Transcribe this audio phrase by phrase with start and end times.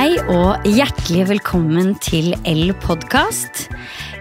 [0.00, 3.66] Hei og hjertelig velkommen til L-podkast.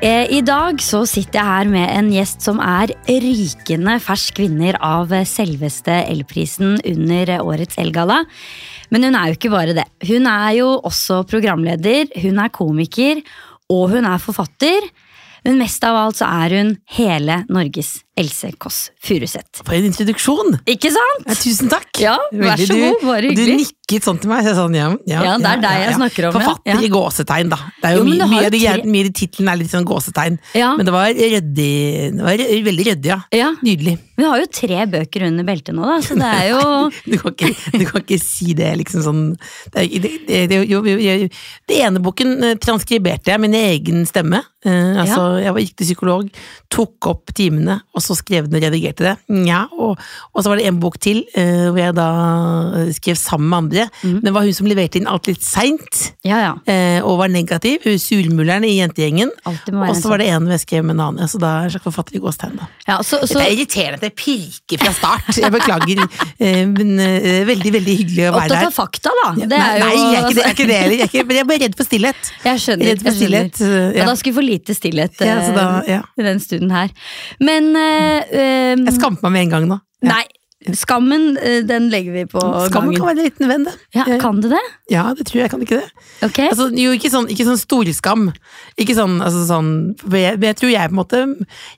[0.04, 4.76] Eh, I dag så sitter jeg her med en gjest som er rykende fersk vinner
[4.84, 8.26] av selveste L-prisen under årets L-galla.
[8.92, 9.88] Men hun er jo ikke bare det.
[10.10, 13.24] Hun er jo også programleder, hun er komiker,
[13.72, 14.92] og hun er forfatter.
[15.48, 19.62] Men mest av alt så er hun hele Norges Else Kåss Furuseth.
[19.64, 20.58] For en introduksjon!
[20.70, 21.26] Ikke sant?
[21.30, 21.90] Ja, tusen takk.
[22.04, 23.56] Ja, vær så god, bare Du hyggelig.
[23.64, 24.44] nikket sånn til meg.
[24.44, 26.36] Så jeg sånn, ja, ja, Ja, det er deg jeg snakker om.
[26.36, 27.60] Forfatter i gåsetegn, da.
[27.80, 30.38] Det er jo, Jo, mye, mye, tre- mye i tittelen er litt sånn gåsetegn.
[30.60, 30.74] Ja.
[30.76, 31.72] Men det var ryddig.
[32.20, 33.20] Det var veldig ryddig, ja.
[33.36, 33.50] Ja.
[33.64, 33.96] Nydelig.
[34.20, 36.64] Vi har jo tre bøker under beltet nå, da, så det er jo
[37.10, 39.22] Du kan ikke, du kan ikke si det, liksom sånn
[39.72, 39.86] Det,
[40.28, 44.42] det, det, jo, det ene boken eh, transkriberte jeg med min egen stemme.
[44.66, 46.28] Uh, altså, Jeg var riktig psykolog,
[46.70, 49.16] tok opp timene, og så skrev den og redigerte det.
[49.34, 50.00] Nja, og,
[50.34, 52.08] og så var det en bok til, uh, hvor jeg da
[52.80, 53.86] eh, skrev sammen med andre.
[54.02, 54.14] Mm.
[54.20, 56.54] Men det var hun som leverte inn alt litt seint, Ja, ja.
[56.58, 57.84] uh, og var negativ.
[57.86, 59.34] Hun surmuleren i jentegjengen.
[59.46, 61.32] Og så var det en hvor jeg skrev med en annen.
[61.32, 64.06] Så da er jeg slags forfatter i gåstegn, ja så, så Det er irriterende at
[64.08, 65.30] jeg pirker fra start.
[65.40, 66.96] Jeg beklager, uh, men
[67.50, 68.70] veldig, veldig hyggelig å være opptatt her.
[68.70, 69.28] av fakta, da.
[69.40, 70.40] Det nei, jo, nei, jeg er ikke det.
[70.40, 70.98] Jeg er, ikke det heller.
[71.00, 72.32] Jeg er, jeg er bare redd for stillhet.
[72.46, 72.92] Jeg skjønner.
[72.92, 73.64] Redd for stillhet.
[74.00, 74.08] Ja.
[74.10, 75.68] Da skal vi få lite stillhet så da,
[76.20, 76.94] i den stunden her.
[77.44, 79.78] Men eh, eh, Jeg skamper meg med en gang nå.
[80.04, 80.14] Ja.
[80.14, 82.98] Nei, skammen eh, den legger vi på Skammen gangen.
[82.98, 83.74] kan være en liten venn, det.
[83.96, 84.64] Ja, kan det det?
[84.92, 85.52] ja, det tror jeg.
[85.54, 86.06] Kan ikke det?
[86.28, 86.50] Okay.
[86.52, 88.28] Altså, jo, ikke sånn, ikke sånn storskam.
[88.80, 89.72] Ikke sånn, altså sånn
[90.12, 91.24] jeg, men jeg tror jeg på en måte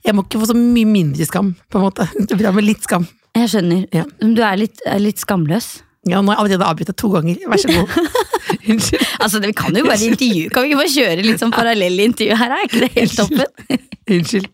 [0.06, 2.10] Jeg må ikke få så mye mindre skam, på en måte.
[2.26, 3.08] Det er bra med litt skam.
[3.38, 3.86] Jeg skjønner.
[3.96, 4.04] Ja.
[4.20, 5.80] Du er litt, er litt skamløs.
[6.10, 7.42] Ja, nå har jeg allerede avbrutt deg to ganger.
[7.52, 7.92] Vær så god.
[8.72, 9.04] Unnskyld.
[9.22, 10.50] Altså, Vi kan jo bare intervjue.
[10.50, 12.56] Kan vi ikke bare kjøre litt sånn parallelle intervju her?
[12.56, 13.78] Er ikke det helt toppen?
[14.16, 14.50] Unnskyld.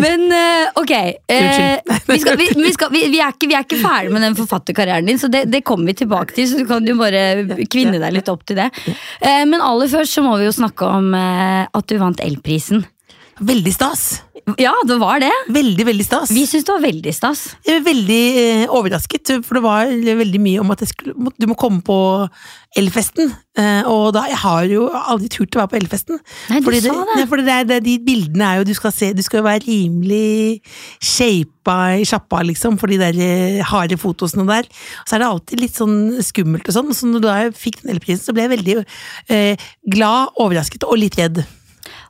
[0.00, 2.08] Men eh, ok, eh, Unnskyld.
[2.08, 4.38] vi, skal, vi, vi, skal, vi, vi, er ikke, vi er ikke ferdig med den
[4.38, 6.48] forfatterkarrieren din, så det, det kommer vi tilbake til.
[6.48, 8.70] Så du kan jo bare kvinne deg litt opp til det.
[9.20, 12.86] Eh, men aller først så må vi jo snakke om at du vant L-prisen.
[13.44, 14.06] Veldig stas.
[14.54, 15.32] Ja, det var det.
[15.50, 16.30] Veldig, veldig stas.
[16.30, 17.40] Vi syns det var veldig stas.
[17.66, 21.56] Jeg var veldig eh, overrasket, for det var veldig mye om at skulle, du må
[21.58, 21.96] komme på
[22.78, 23.32] Elfesten.
[23.58, 26.22] Eh, og da, jeg har jo aldri turt å være på Elfesten.
[26.52, 27.18] Nei, du Fordi sa det.
[27.18, 29.64] Nei, fordi det det de bildene er jo Du skal se, du skal jo være
[29.66, 30.62] rimelig
[31.02, 34.70] shapa i sjappa, liksom, for de der eh, harde fotosene der.
[35.02, 36.94] Så er det alltid litt sånn skummelt og sånn.
[36.94, 38.80] Så da jeg fikk den Elprisen, så ble jeg veldig
[39.26, 41.42] eh, glad, overrasket og litt redd.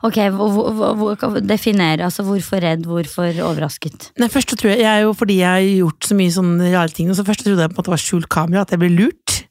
[0.04, 2.02] Ok, hvor, hvor, hvor, Definer.
[2.04, 4.10] altså Hvorfor redd, hvorfor overrasket?
[4.20, 6.92] Nei, først tror jeg, jeg er jo fordi jeg har gjort så mye sånne rare
[6.92, 8.92] ting, så først trodde jeg på en måte det var skjult kamera, at jeg ble
[8.92, 9.42] lurt.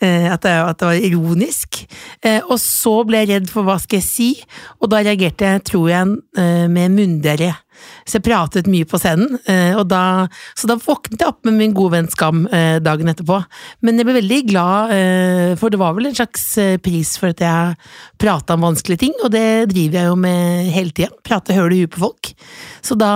[0.00, 1.82] Eh, at, det, at det var ironisk.
[2.24, 4.30] Eh, og så ble jeg redd for hva skal jeg si,
[4.80, 7.52] og da reagerte jeg, tror jeg, eh, med munndiaré.
[8.04, 10.26] Så jeg pratet mye på scenen, eh, da,
[10.58, 13.40] så da våknet jeg opp med min gode venn Skam eh, dagen etterpå.
[13.86, 16.46] Men jeg ble veldig glad, eh, for det var vel en slags
[16.84, 20.94] pris for at jeg prata om vanskelige ting, og det driver jeg jo med hele
[20.96, 21.10] tida.
[21.26, 22.32] Prate høl i huet på folk.
[22.84, 23.12] Så da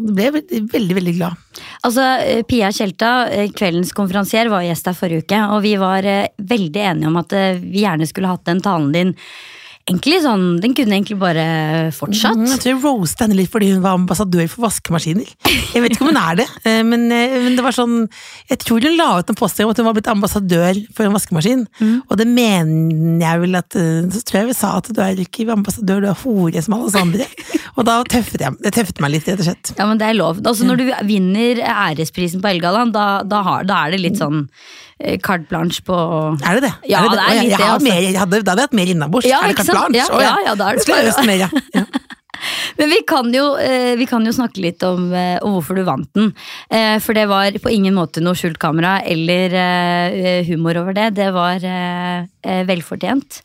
[0.00, 1.46] ble jeg veldig, veldig, veldig glad.
[1.86, 2.04] Altså,
[2.48, 3.12] Pia Tjelta,
[3.56, 6.06] kveldens konferansier, var gjest her forrige uke, og vi var
[6.36, 9.16] veldig enige om at vi gjerne skulle hatt den talen din
[9.90, 12.38] Egentlig sånn, Den kunne egentlig bare fortsatt.
[12.38, 15.26] Mm, Jeg tror jeg roastet henne litt fordi hun var ambassadør for vaskemaskiner.
[15.74, 18.08] Jeg vet ikke om hun er det, eh, men, eh, men det var sånn
[18.48, 21.16] Jeg tror hun la ut en påstand om at hun var blitt ambassadør for en
[21.16, 21.66] vaskemaskin.
[22.08, 25.18] Og det mener jeg vel at eh, Så tror jeg vi sa at du er
[25.18, 27.26] ikke ambassadør, du er hore som alle oss andre.
[27.78, 29.72] Og da tøffet jeg det tøffet meg litt, rett og slett.
[29.78, 30.40] Ja, men det er lov.
[30.42, 34.42] Altså, Når du vinner æresprisen på Elgaland, da, da, har, da er det litt sånn
[34.98, 35.96] eh, carte blanche på
[36.42, 36.72] Er det det?
[36.90, 37.88] Ja, er det er det er litt jeg det, altså.
[37.88, 39.30] mer, jeg hadde, Da hadde jeg hatt mer innabords.
[39.30, 40.02] Ja, er det carte blanche?
[40.02, 41.84] Ja, ja, ja, da er det Skulle bare- øst mer, ja.
[42.78, 45.84] Men vi kan jo, eh, vi kan jo snakke litt om, eh, om hvorfor du
[45.86, 46.32] vant den.
[46.70, 51.14] Eh, for det var på ingen måte noe skjult kamera eller humor over det.
[51.14, 51.60] Det var
[52.40, 53.40] velfortjent.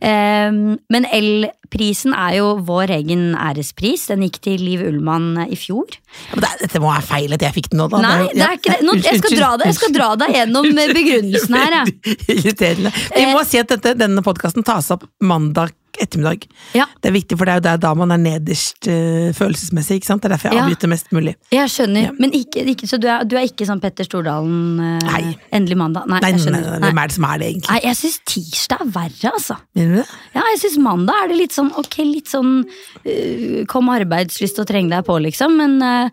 [0.00, 4.06] Men L-prisen er jo vår egen ærespris.
[4.08, 5.88] Den gikk til Liv Ullmann i fjor.
[6.30, 8.02] Ja, men det, dette må være feil at jeg fikk den nå, da.
[8.04, 8.86] Nei, det er ikke det.
[8.86, 11.76] Nå, jeg, skal dra deg, jeg skal dra deg gjennom begrunnelsen her.
[12.36, 12.94] Irriterende.
[13.16, 16.44] Vi må si at dette, denne podkasten tas opp mandag ettermiddag.
[16.76, 16.84] Ja.
[17.02, 19.98] Det er viktig, for det er jo der da man er nederst uh, følelsesmessig.
[20.00, 20.22] ikke sant?
[20.22, 20.88] Det er derfor jeg Ja.
[20.88, 21.34] mest mulig.
[21.52, 22.10] Jeg skjønner, Ja.
[22.18, 25.36] men ikke, ikke, så du er, du er ikke sånn Petter Stordalen uh, Nei.
[25.52, 26.06] endelig mandag?
[26.08, 27.70] Nei, Nei, nei, nei, hvem er det som er det, egentlig?
[27.70, 29.56] Nei, jeg syns tirsdag er verre, altså.
[29.74, 30.06] Mener du det?
[30.34, 34.66] Ja, jeg syns mandag er det litt sånn ok, litt sånn uh, Kom arbeidslyst og
[34.68, 35.56] treng deg på, liksom.
[35.58, 36.10] Men,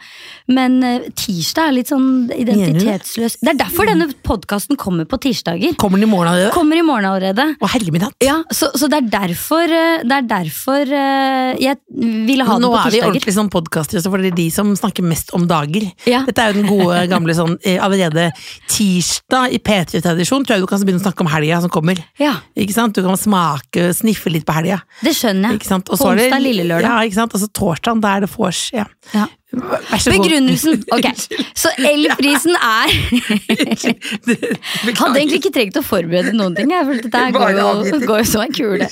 [0.51, 0.77] men
[1.15, 3.37] tirsdag er litt sånn identitetsløs.
[3.41, 5.75] Det er derfor denne podkasten kommer på tirsdager.
[5.81, 6.53] Kommer den i morgen allerede?
[6.55, 7.47] Kommer i morgen allerede.
[7.59, 8.17] Å, herre min hatt!
[8.23, 9.74] Ja, så, så det er derfor
[10.05, 11.77] det er derfor eh, jeg
[12.27, 15.05] ville ha den på er vi ordentlig sånn podkaster, for det er de som snakker
[15.07, 15.85] mest om dager.
[16.09, 16.23] Ja.
[16.27, 18.29] Dette er jo den gode, gamle sånn eh, Allerede
[18.71, 21.99] tirsdag i P3-tradisjon tror jeg du kan begynne å snakke om helga som kommer.
[22.21, 22.95] Ja, Ikke sant?
[22.97, 24.81] Du kan smake, sniffe litt på helga.
[25.05, 25.61] det skjønner jeg.
[25.61, 25.89] Ikke sant?
[25.89, 26.89] Og På så det- onsdag, lille lørdag.
[26.89, 27.33] Ja, ikke sant?
[27.37, 28.69] Altså torsdag, da er det vors.
[28.73, 28.85] Ja.
[29.13, 29.27] Ja.
[29.55, 30.83] Begrunnelsen!
[30.95, 31.07] Ok,
[31.57, 32.91] så elprisen er
[34.95, 36.71] Hadde egentlig ikke trengt å forberede noen ting.
[36.71, 38.89] Følte dette går jo, går jo som en kule.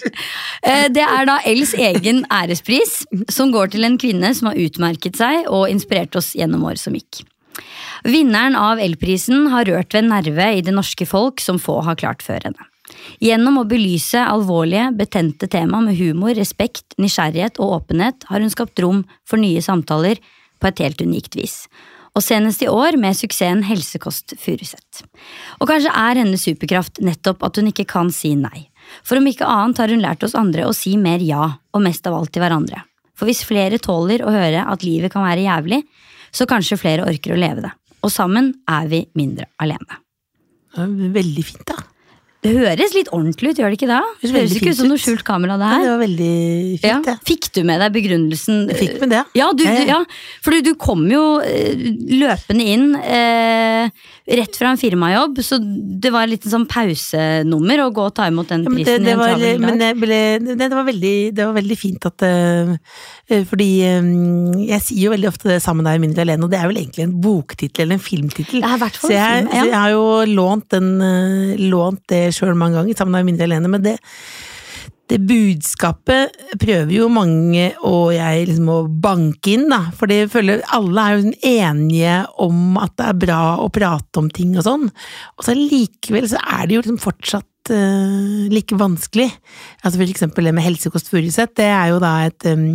[0.63, 3.01] Eh, Det er da Els egen ærespris,
[3.31, 6.97] som går til en kvinne som har utmerket seg og inspirert oss gjennom år som
[6.97, 7.23] gikk.
[8.03, 11.99] Vinneren av Elprisen har rørt ved en nerve i det norske folk som få har
[11.99, 12.69] klart før henne.
[13.23, 18.81] Gjennom å belyse alvorlige, betente tema med humor, respekt, nysgjerrighet og åpenhet har hun skapt
[18.83, 20.19] rom for nye samtaler
[20.63, 21.65] på et helt unikt vis.
[22.13, 25.01] Og senest i år med suksessen Helsekost Furuset.
[25.59, 28.69] Og kanskje er hennes superkraft nettopp at hun ikke kan si nei.
[29.03, 32.05] For om ikke annet har hun lært oss andre å si mer ja, og mest
[32.09, 32.83] av alt til hverandre.
[33.17, 35.81] For hvis flere tåler å høre at livet kan være jævlig,
[36.33, 37.73] så kanskje flere orker å leve det.
[38.03, 40.01] Og sammen er vi mindre alene.
[40.75, 41.77] Veldig fint, da.
[42.43, 44.01] Det høres litt ordentlig ut, gjør det ikke da?
[44.19, 46.31] Det Høres, høres ikke ut som noe skjult kamera, det Ja, det var veldig
[46.81, 46.97] fint, Ja.
[47.05, 47.15] det.
[47.29, 48.57] Fikk du med deg begrunnelsen?
[48.73, 49.21] Jeg fikk med det.
[49.39, 49.99] Ja, du, Ja, du, ja.
[50.01, 50.41] ja.
[50.43, 51.71] for du, du kom jo eh,
[52.19, 53.87] løpende inn eh,
[54.39, 58.27] rett fra en firmajobb, så det var litt en sånn pausenummer å gå og ta
[58.27, 60.03] imot den Ja, men det, prisen det, i en travel dag.
[60.03, 60.19] ble,
[60.59, 62.75] det, var veldig, det var veldig fint at eh,
[63.47, 63.69] Fordi
[64.03, 66.81] um, jeg sier jo veldig ofte det sammen er mindre alene, og det er vel
[66.83, 68.63] egentlig en boktittel eller en filmtittel.
[68.99, 69.63] Så jeg, film, ja.
[69.63, 70.05] så jeg har jo
[70.35, 73.97] lånt, den, uh, lånt det sjøl mange ganger, sammen er mindre alene, men det
[75.11, 76.31] det budskapet
[76.61, 79.81] prøver jo mange og jeg liksom å banke inn, da.
[79.97, 84.21] For jeg føler alle er jo sånn enige om at det er bra å prate
[84.21, 84.87] om ting og sånn.
[85.37, 89.27] Og så likevel så er det jo liksom fortsatt eh, like vanskelig.
[89.83, 92.65] Altså for eksempel det med Helsekost Furuset, det er jo da et um,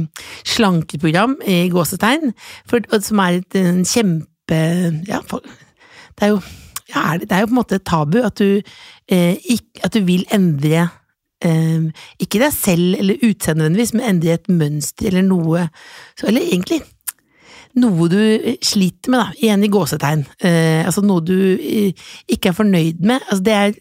[0.47, 2.37] slankeprogram i gåsetegn,
[2.69, 4.63] for, som er et en kjempe
[5.09, 5.43] Ja, for,
[6.19, 6.43] det er jo
[6.97, 8.63] er det, det er jo på en måte et tabu at du,
[9.09, 10.87] eh, ikk- at du vil endre
[11.45, 11.89] eh,
[12.19, 15.67] ikke deg selv eller utseendet nødvendigvis, men endre et mønster eller noe
[16.19, 16.81] så, Eller egentlig
[17.79, 20.25] noe du eh, sliter med, da, igjen i gåsetegn.
[20.43, 21.93] Eh, altså noe du eh,
[22.29, 23.21] ikke er fornøyd med.
[23.29, 23.77] Altså det er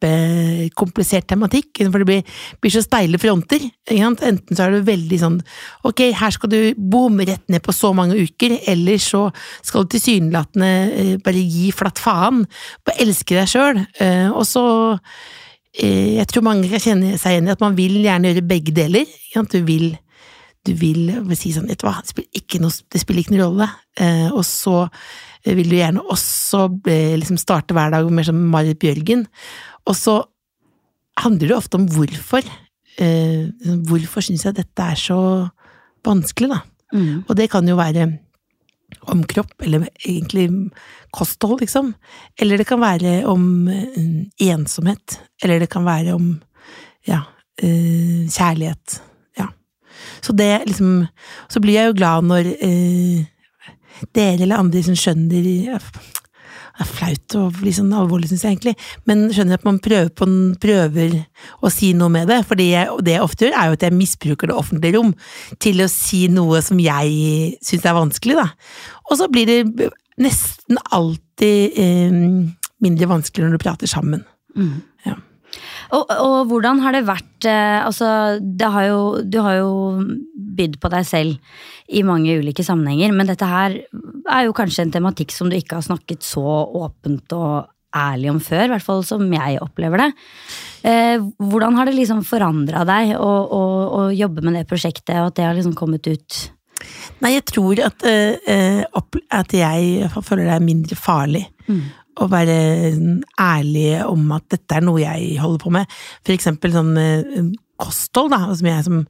[0.00, 2.22] kjempekomplisert tematikk, for det blir,
[2.60, 3.60] blir så steile fronter.
[3.90, 5.38] Enten så er du veldig sånn
[5.84, 9.28] ok, her skal du bomme rett ned på så mange uker, eller så
[9.62, 12.44] skal du tilsynelatende eh, bare gi flatt faen.
[12.84, 13.82] Bare elske deg sjøl.
[14.00, 14.64] Eh, og så
[15.78, 18.76] eh, Jeg tror mange kan kjenne seg igjen i at man vil gjerne gjøre begge
[18.76, 19.18] deler.
[19.50, 19.92] Du vil
[20.60, 21.08] du vil
[21.40, 23.68] si sånn, vet du hva, det spiller ikke noe, det spiller ikke noe rolle.
[24.36, 24.82] Og så
[25.44, 29.26] vil du gjerne også eh, liksom starte hver dag mer som Marit Bjørgen.
[29.88, 30.20] Og så
[31.20, 32.44] handler det ofte om hvorfor.
[33.00, 33.48] Eh,
[33.88, 35.20] hvorfor syns jeg dette er så
[36.06, 36.60] vanskelig, da?
[36.92, 37.24] Mm.
[37.26, 38.08] Og det kan jo være
[39.08, 40.48] om kropp, eller egentlig
[41.14, 41.92] kosthold, liksom.
[42.40, 45.20] Eller det kan være om eh, ensomhet.
[45.42, 46.32] Eller det kan være om
[47.08, 47.22] ja,
[47.62, 49.00] eh, kjærlighet.
[49.38, 49.48] Ja.
[50.20, 51.06] Så det liksom
[51.48, 53.24] Så blir jeg jo glad når eh,
[54.16, 55.76] dere eller andre som skjønner Det
[56.80, 58.74] er flaut og bli sånn alvorlig, syns jeg egentlig,
[59.08, 60.28] men skjønner at man prøver, på,
[60.62, 61.16] prøver
[61.60, 62.40] å si noe med det.
[62.48, 65.12] For det jeg ofte gjør, er jo at jeg misbruker det offentlige rom
[65.60, 68.48] til å si noe som jeg syns er vanskelig, da.
[69.10, 69.90] Og så blir det
[70.20, 72.20] nesten alltid eh,
[72.84, 74.24] mindre vanskelig når du prater sammen.
[74.56, 74.78] Mm.
[75.06, 75.18] Ja.
[75.96, 79.72] Og, og hvordan har det vært eh, Altså, det har jo, du har jo
[80.60, 84.92] bydd på deg selv i mange ulike sammenhenger, men dette her er jo kanskje en
[84.94, 86.44] tematikk som du ikke har snakket så
[86.78, 90.08] åpent og ærlig om før, i hvert fall som jeg opplever det.
[90.86, 93.62] Eh, hvordan har det liksom forandra deg å, å,
[93.98, 96.40] å jobbe med det prosjektet, og at det har liksom kommet ut?
[97.24, 98.06] Nei, jeg tror at,
[98.96, 101.82] opp, at jeg føler det er mindre farlig Mm.
[102.20, 102.56] Å være
[103.40, 105.98] ærlig om at dette er noe jeg holder på med.
[106.26, 107.42] For eksempel sånn eh,
[107.80, 109.02] kosthold, da, som jeg som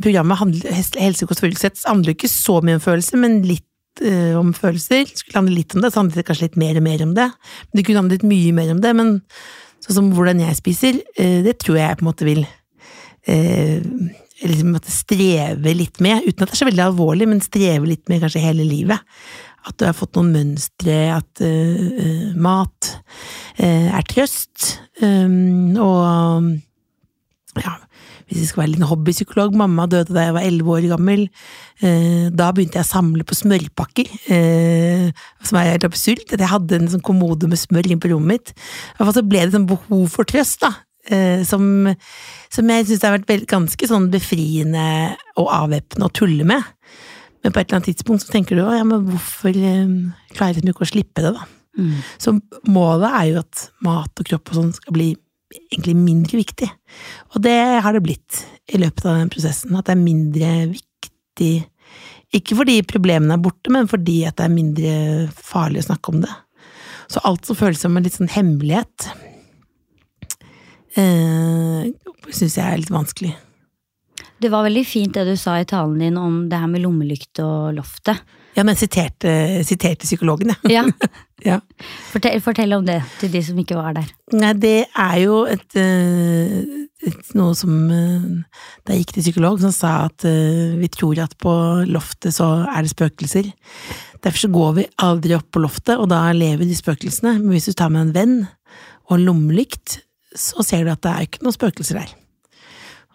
[0.00, 5.10] Programmet handler, Helsekost Furuset handler ikke så mye om følelser, men litt øh, om følelser.
[5.12, 7.26] Skulle handle litt om det, så handlet det kanskje litt mer og mer om det.
[7.74, 9.12] Det kunne handlet mye mer om det, men
[9.84, 12.44] sånn som hvordan jeg spiser, øh, det tror jeg på en måte vil
[13.28, 13.84] øh,
[14.46, 18.06] liksom måtte streve litt med, uten at det er så veldig alvorlig, men streve litt
[18.08, 19.02] med kanskje hele livet.
[19.68, 22.94] At du har fått noen mønstre, at eh, mat
[23.60, 27.74] uh, er trøst, um, og ja,
[28.30, 31.26] hvis jeg skal være litt hobbypsykolog, mamma døde da jeg var elleve år gammel.
[31.82, 34.12] Uh, da begynte jeg å samle på smørpakker,
[35.44, 36.24] som er helt absurd.
[36.30, 38.54] At jeg hadde en sånn kommode med smør inn på rommet mitt.
[38.54, 40.72] I hvert fall så ble det sånn behov for trøst, da.
[41.48, 41.90] som,
[42.54, 44.86] som jeg syns har vært ganske sånn befriende
[45.34, 46.64] og avvæpnende å tulle med.
[47.40, 49.96] Men på et eller annet tidspunkt så tenker du ja, men hvorfor eh,
[50.34, 51.46] klarer jeg liksom ikke å slippe det, da?
[51.78, 51.96] Mm.
[52.20, 52.34] Så
[52.68, 55.10] målet er jo at mat og kropp og sånn skal bli
[55.70, 56.68] egentlig mindre viktig.
[57.34, 59.74] Og det har det blitt i løpet av den prosessen.
[59.76, 61.52] At det er mindre viktig
[62.36, 64.92] Ikke fordi problemene er borte, men fordi at det er mindre
[65.34, 66.30] farlig å snakke om det.
[67.10, 69.08] Så alt som føles som en litt sånn hemmelighet,
[70.94, 71.88] eh,
[72.30, 73.32] syns jeg er litt vanskelig.
[74.40, 77.42] Det var veldig fint det du sa i talen din om det her med lommelykt
[77.44, 78.22] og loftet.
[78.56, 79.32] Ja, men siterte,
[79.66, 80.54] siterte psykologen.
[80.76, 80.86] Ja.
[81.40, 81.54] Ja.
[82.12, 84.10] Fortell, fortell om det til de som ikke var der.
[84.36, 86.58] Nei, det er jo et, eh,
[87.08, 88.26] et noe som eh,
[88.84, 91.54] Da jeg gikk til psykolog, som sa at eh, vi tror at på
[91.88, 93.48] loftet så er det spøkelser.
[94.20, 97.38] Derfor så går vi aldri opp på loftet, og da lever de spøkelsene.
[97.40, 98.38] Men hvis du tar med en venn
[99.08, 100.02] og en lommelykt,
[100.36, 102.12] så ser du at det er ikke noen spøkelser der.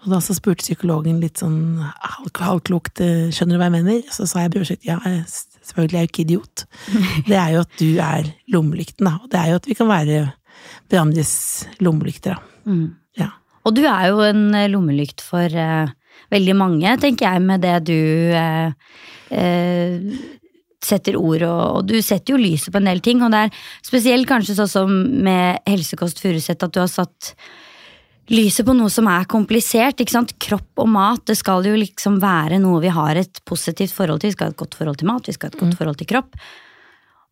[0.05, 4.01] Og da så spurte psykologen litt sånn halvklokt eh, skjønner du hva jeg mener?
[4.13, 6.65] Så sa jeg brødsett ja, selvfølgelig er jeg jo ikke idiot.
[7.29, 9.15] Det er jo at du er lommelykten, da.
[9.23, 10.21] Og det er jo at vi kan være
[10.91, 11.33] hverandres
[11.81, 12.69] lommelykter, da.
[12.69, 12.85] Mm.
[13.17, 13.31] Ja.
[13.65, 15.89] Og du er jo en eh, lommelykt for uh,
[16.33, 17.97] veldig mange, tenker jeg, med det du
[18.37, 18.69] uh,
[19.33, 20.15] uh,
[20.85, 23.25] setter ord og, og du setter jo lyset på en del ting.
[23.25, 27.33] Og det er spesielt kanskje sånn som med Helsekost Furuset, at du har satt
[28.31, 29.99] lyset på noe som er komplisert.
[30.01, 30.35] ikke sant?
[30.41, 34.31] Kropp og mat, det skal jo liksom være noe vi har et positivt forhold til.
[34.31, 36.09] Vi skal ha et godt forhold til mat, vi skal ha et godt forhold til
[36.13, 36.37] kropp.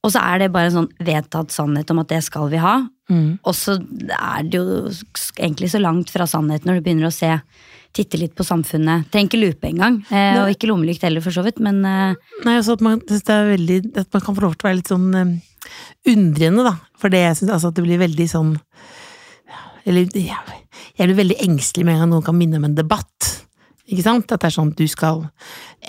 [0.04, 2.82] Og så er det bare en sånn vedtatt sannhet om at det skal vi ha.
[3.12, 3.38] Mm.
[3.40, 4.90] Og så er det jo
[5.38, 7.32] egentlig så langt fra sannheten når du begynner å se,
[7.96, 9.08] titte litt på samfunnet.
[9.14, 12.56] Trenger ikke lupe engang, eh, og ikke lommelykt heller, for så vidt, men eh, Nei,
[12.58, 14.80] altså at man, synes det er veldig, at man kan få lov til å være
[14.80, 15.34] litt sånn eh,
[16.10, 16.74] undrende, da.
[17.00, 18.56] For det jeg synes, altså at det blir veldig sånn
[19.90, 20.60] Eller jeg,
[20.98, 23.32] jeg blir veldig engstelig med en gang noen kan minne om en debatt.
[23.92, 24.32] Ikke sant?
[24.32, 25.26] At det er sånn at du skal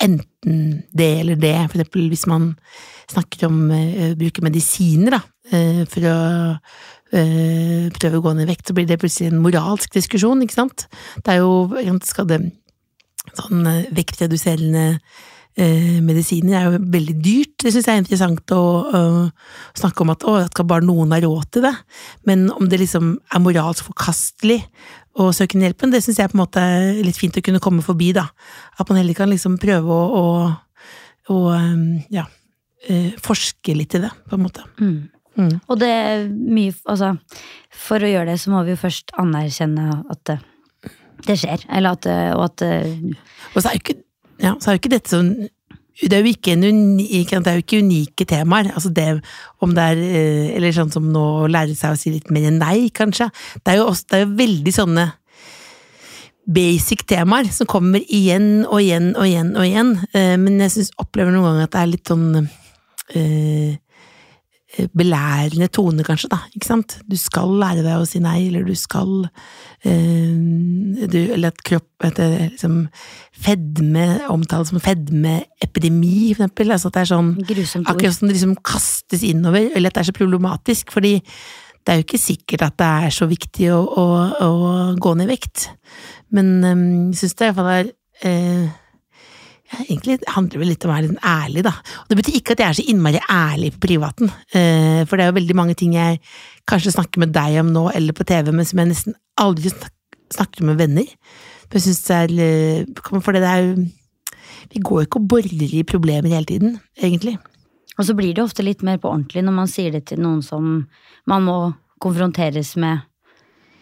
[0.02, 0.58] enten
[0.96, 1.54] det eller det.
[1.70, 2.50] For eksempel hvis man
[3.12, 5.22] snakker om å bruke medisiner, da,
[5.54, 6.18] uh, for å
[6.56, 10.58] uh, prøve å gå ned i vekt, så blir det plutselig en moralsk diskusjon, ikke
[10.58, 10.88] sant?
[11.22, 12.42] Det er jo Skal det
[13.32, 14.98] sånn eh, vektreduserende
[15.60, 17.54] eh, medisiner er jo veldig dyrt.
[17.62, 19.02] Det syns jeg er interessant å, å
[19.78, 21.74] snakke om at å, skal bare noen ha råd til det?
[22.28, 24.60] Men om det liksom er moralsk forkastelig
[25.20, 27.62] å søke den hjelpen, det syns jeg på en måte er litt fint å kunne
[27.62, 28.26] komme forbi, da.
[28.78, 31.40] At man heller kan liksom prøve å, å, å
[32.14, 32.26] ja,
[32.88, 34.66] eh, forske litt i det, på en måte.
[34.80, 35.02] mm.
[35.34, 35.56] Mm.
[35.66, 37.08] Og det er mye Altså,
[37.74, 40.36] for å gjøre det, så må vi jo først anerkjenne at det,
[41.26, 41.64] det skjer.
[41.74, 42.06] Eller at
[42.36, 43.16] Og at det,
[43.54, 43.96] Og så er jo ikke,
[44.42, 45.34] ja, så er jo ikke dette sånn
[45.94, 48.72] det er jo ikke, unik, det er jo ikke unike temaer.
[48.74, 49.20] Altså det
[49.62, 52.50] om det er eh, Eller sånn som nå å lære seg å si litt mer
[52.50, 53.28] nei, kanskje.
[53.62, 55.04] Det er jo, også, det er jo veldig sånne
[56.44, 59.94] basic temaer som kommer igjen og igjen og igjen og igjen.
[60.12, 63.78] Eh, Men jeg synes, opplever noen ganger at det er litt sånn eh,
[64.96, 66.40] belærende tone, kanskje, da.
[66.56, 66.96] Ikke sant?
[67.10, 70.34] Du skal lære deg å si nei, eller du skal øh,
[71.10, 72.80] du, Eller at kropp at det, liksom
[73.44, 76.74] Fedme omtales som fedmeepidemi, for eksempel.
[76.74, 77.34] Altså at det er sånn.
[77.90, 81.18] Akkurat som det liksom kastes innover, eller at det er så problematisk, fordi
[81.84, 84.06] det er jo ikke sikkert at det er så viktig å, å,
[84.46, 84.52] å
[84.96, 85.68] gå ned i vekt.
[86.34, 87.90] Men um, jeg syns det i hvert fall er
[88.24, 88.72] eh,
[89.72, 91.72] ja, Egentlig handler det vel litt om å være litt ærlig, da.
[92.02, 95.24] Og det betyr ikke at jeg er så innmari ærlig på privaten, eh, for det
[95.24, 96.20] er jo veldig mange ting jeg
[96.68, 99.92] kanskje snakker med deg om nå, eller på TV, men som jeg nesten aldri snak
[100.34, 101.08] snakker med venner.
[101.68, 103.86] For jeg synes det er For det er jo
[104.72, 107.38] Vi går jo ikke og borer i problemer hele tiden, egentlig.
[107.98, 110.42] Og så blir det ofte litt mer på ordentlig når man sier det til noen
[110.42, 110.86] som
[111.30, 111.58] man må
[112.02, 113.04] konfronteres med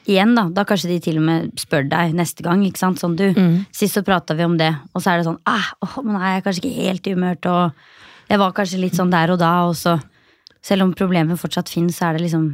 [0.08, 0.46] igjen, da.
[0.50, 3.00] Da kanskje de til og med spør deg neste gang, ikke sant.
[3.02, 3.26] Sånn du,
[3.74, 6.32] sist så prata vi om det, og så er det sånn ah, åh, men nei,
[6.34, 9.40] jeg er kanskje ikke helt i humøret, og jeg var kanskje litt sånn der og
[9.42, 9.98] da, og så
[10.62, 12.44] Selv om problemet fortsatt finnes, så er det liksom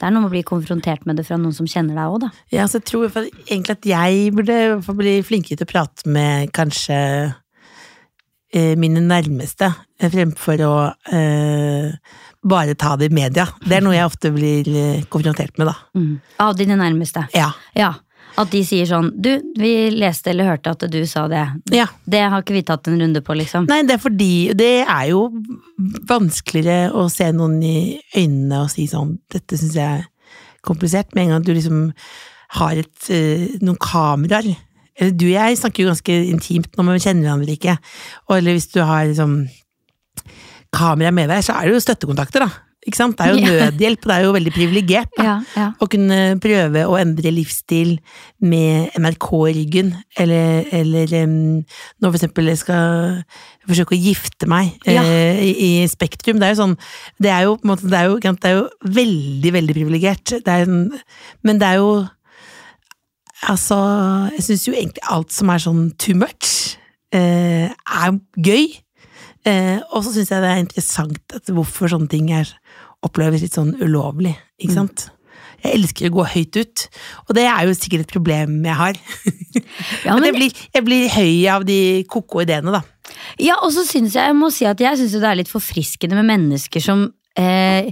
[0.00, 2.22] Det er noe med å bli konfrontert med det fra noen som kjenner deg òg,
[2.22, 2.30] da.
[2.48, 4.56] Ja, så jeg tror egentlig at jeg burde
[4.96, 6.96] bli flinkere til å prate med kanskje
[8.52, 9.68] mine nærmeste,
[10.00, 10.74] eh, fremfor å
[11.14, 11.90] eh,
[12.42, 13.46] bare ta det i media.
[13.62, 15.74] Det er noe jeg ofte blir eh, konfrontert med, da.
[15.94, 16.14] Mm.
[16.40, 17.26] Av dine nærmeste.
[17.36, 17.52] Ja.
[17.76, 17.92] Ja.
[18.38, 19.28] At de sier sånn Du,
[19.58, 21.42] vi leste eller hørte at du sa det.
[21.74, 21.88] ja.
[22.06, 23.66] Det har ikke vi tatt en runde på, liksom.
[23.68, 25.24] Nei, det er fordi Det er jo
[26.08, 30.08] vanskeligere å se noen i øynene og si sånn Dette syns jeg er
[30.66, 31.14] komplisert.
[31.14, 31.92] Med en gang du liksom
[32.60, 34.56] har et, eh, noen kameraer
[35.00, 37.76] du og jeg snakker jo ganske intimt nå, men vi kjenner hverandre ikke.
[38.36, 39.38] Eller hvis du har liksom
[40.74, 42.66] kamera med deg, så er det jo støttekontakter, da.
[42.88, 43.18] Ikke sant?
[43.18, 45.18] Det er jo nødhjelp, og det er jo veldig privilegert.
[45.20, 45.66] Ja, ja.
[45.76, 47.96] Å kunne prøve å endre livsstil
[48.40, 49.90] med NRK i ryggen,
[50.20, 51.34] eller, eller um,
[52.00, 53.18] når for eksempel jeg skal
[53.68, 55.02] forsøke å gifte meg Ja.
[55.04, 56.40] uh, i, i Spektrum.
[56.40, 56.78] Det er jo sånn
[57.20, 60.38] Det er jo, på en måte, det er jo, det er jo veldig, veldig privilegert.
[60.40, 61.92] Det er Men det er jo
[63.48, 63.76] Altså,
[64.36, 66.76] jeg syns jo egentlig alt som er sånn too much,
[67.14, 68.66] eh, er gøy.
[69.48, 72.50] Eh, og så syns jeg det er interessant at hvorfor sånne ting er,
[73.00, 75.06] oppleves litt sånn ulovlig, ikke sant?
[75.60, 76.82] Jeg elsker å gå høyt ut,
[77.28, 79.00] og det er jo sikkert et problem jeg har.
[80.04, 81.76] Ja, men, jeg, blir, jeg blir høy av de
[82.10, 82.80] ko-ko ideene, da.
[83.40, 86.16] ja, og så syns jeg jeg må si at jeg syns det er litt forfriskende
[86.16, 87.02] med mennesker som
[87.40, 87.90] eh,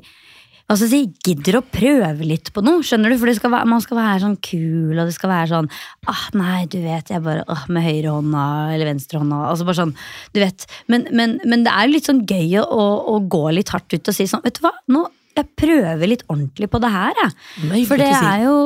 [0.68, 3.16] jeg si, gidder å prøve litt på noe, skjønner du?
[3.20, 5.70] For skal være, man skal være sånn kul, og det skal være sånn
[6.12, 8.44] ah, nei, du vet, jeg bare ah, med høyrehånda
[8.74, 9.38] eller venstrehånda.
[9.48, 9.94] Altså bare sånn,
[10.36, 10.66] du vet.
[10.92, 12.84] Men, men, men det er litt sånn gøy å,
[13.14, 15.06] å gå litt hardt ut og si sånn, vet du hva, nå
[15.38, 17.32] jeg prøver litt ordentlig på det her, jeg.
[17.68, 18.28] Er For det si.
[18.34, 18.58] er jo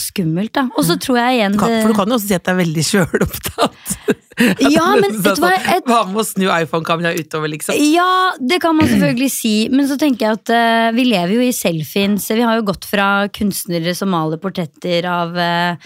[0.00, 0.66] skummelt, da.
[0.76, 2.52] Og så tror jeg igjen kan, det- for du kan jo også si at det
[2.54, 3.98] er veldig sjølopptatt.
[4.68, 7.78] Ja, men vet du hva, jeg- Hva med å snu iPhone-kameraet utover, liksom?
[7.80, 11.46] Ja, det kan man selvfølgelig si, men så tenker jeg at uh, vi lever jo
[11.46, 12.26] i selfies.
[12.36, 15.78] Vi har jo gått fra kunstnere som maler portretter av uh,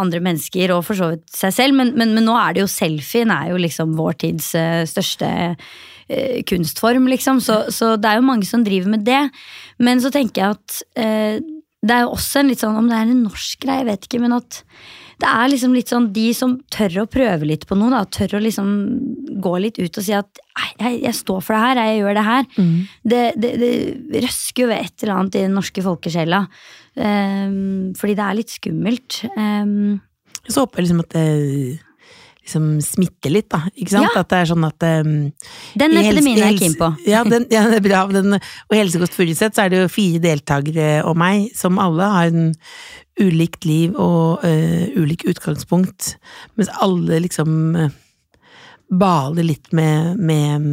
[0.00, 2.70] andre mennesker og for så vidt seg selv, men, men, men nå er det jo
[2.72, 4.50] selfien er jo liksom vår tids
[4.90, 5.28] største
[6.10, 7.40] eh, kunstform, liksom.
[7.44, 9.22] Så, så det er jo mange som driver med det.
[9.78, 11.38] Men så tenker jeg at eh,
[11.80, 14.10] det er jo også en litt sånn, om det er en norsk greie, jeg vet
[14.10, 14.58] ikke, men at
[15.20, 18.38] det er liksom litt sånn de som tør å prøve litt på noe, da, tør
[18.38, 18.68] å liksom
[19.44, 22.16] gå litt ut og si at «Nei, jeg, jeg står for det her, jeg gjør
[22.16, 22.46] det her.
[23.12, 26.40] Det, det, det røsker jo ved et eller annet i den norske folkesjela.
[26.96, 29.20] Um, fordi det er litt skummelt.
[29.36, 30.00] Um,
[30.48, 31.26] Så håper jeg liksom at det
[32.44, 33.62] liksom smitter litt, da.
[33.74, 34.08] Ikke sant?
[34.10, 34.22] Ja.
[34.22, 35.12] At det er sånn at um,
[35.78, 36.90] den epidemien er jeg keen på.
[37.08, 38.02] Ja, den, ja, det er bra.
[38.12, 42.10] Den, og i Helsekost Furuseth så er det jo fire deltakere og meg, som alle
[42.14, 42.50] har en
[43.20, 46.14] ulikt liv og uh, ulik utgangspunkt,
[46.56, 47.90] mens alle liksom uh,
[48.90, 50.70] baler litt med, med,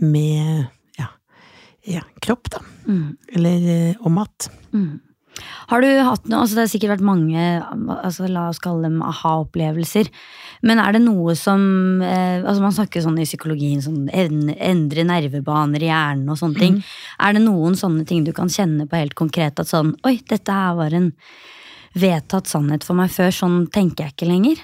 [0.00, 1.10] med ja,
[1.98, 2.64] ja, kropp, da.
[2.86, 4.50] Mm, Eller uh, og mat.
[4.72, 4.90] mm.
[5.70, 7.42] Har du hatt noe, altså Det har sikkert vært mange
[8.00, 10.10] altså la oss kalle dem aha-opplevelser.
[10.62, 15.04] Men er det noe som eh, altså Man snakker sånn i psykologien sånn en- endre
[15.08, 16.82] nervebaner i hjernen og sånne ting.
[17.18, 20.52] Er det noen sånne ting du kan kjenne på helt konkret at sånn Oi, dette
[20.52, 21.12] her var en
[21.96, 24.60] vedtatt sannhet for meg før, sånn tenker jeg ikke lenger.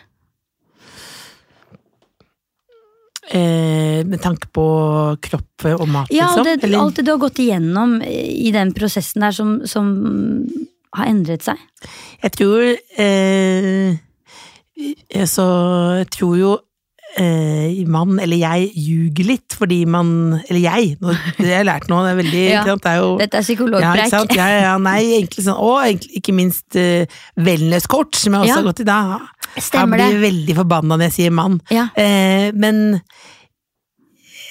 [3.28, 4.64] Eh, med tanke på
[5.26, 6.44] kropp og mat, Ja, liksom?
[6.44, 10.46] det, Eller- alt det du har gått igjennom i den prosessen der som, som
[10.94, 11.59] har endret seg.
[12.22, 13.96] Jeg tror eh,
[15.26, 15.44] Så
[16.02, 16.50] jeg tror jo
[17.16, 20.10] eh, man, eller jeg, ljuger litt fordi man
[20.50, 22.98] Eller jeg, nå, det har jeg lært nå, det er veldig Ja, sant, det er
[23.00, 24.10] jo, Dette er ja, psykologpreik.
[24.12, 24.34] sant?
[24.36, 28.58] Ja, ja, nei, egentlig sånn, og egentlig, ikke minst uh, wellness-coach, som jeg også Ja.
[28.60, 28.98] har gått i da.
[29.56, 30.18] Stemmer jeg det.
[30.18, 31.56] blir veldig forbanna når jeg sier mann.
[31.72, 31.86] Ja.
[31.96, 33.00] Eh, men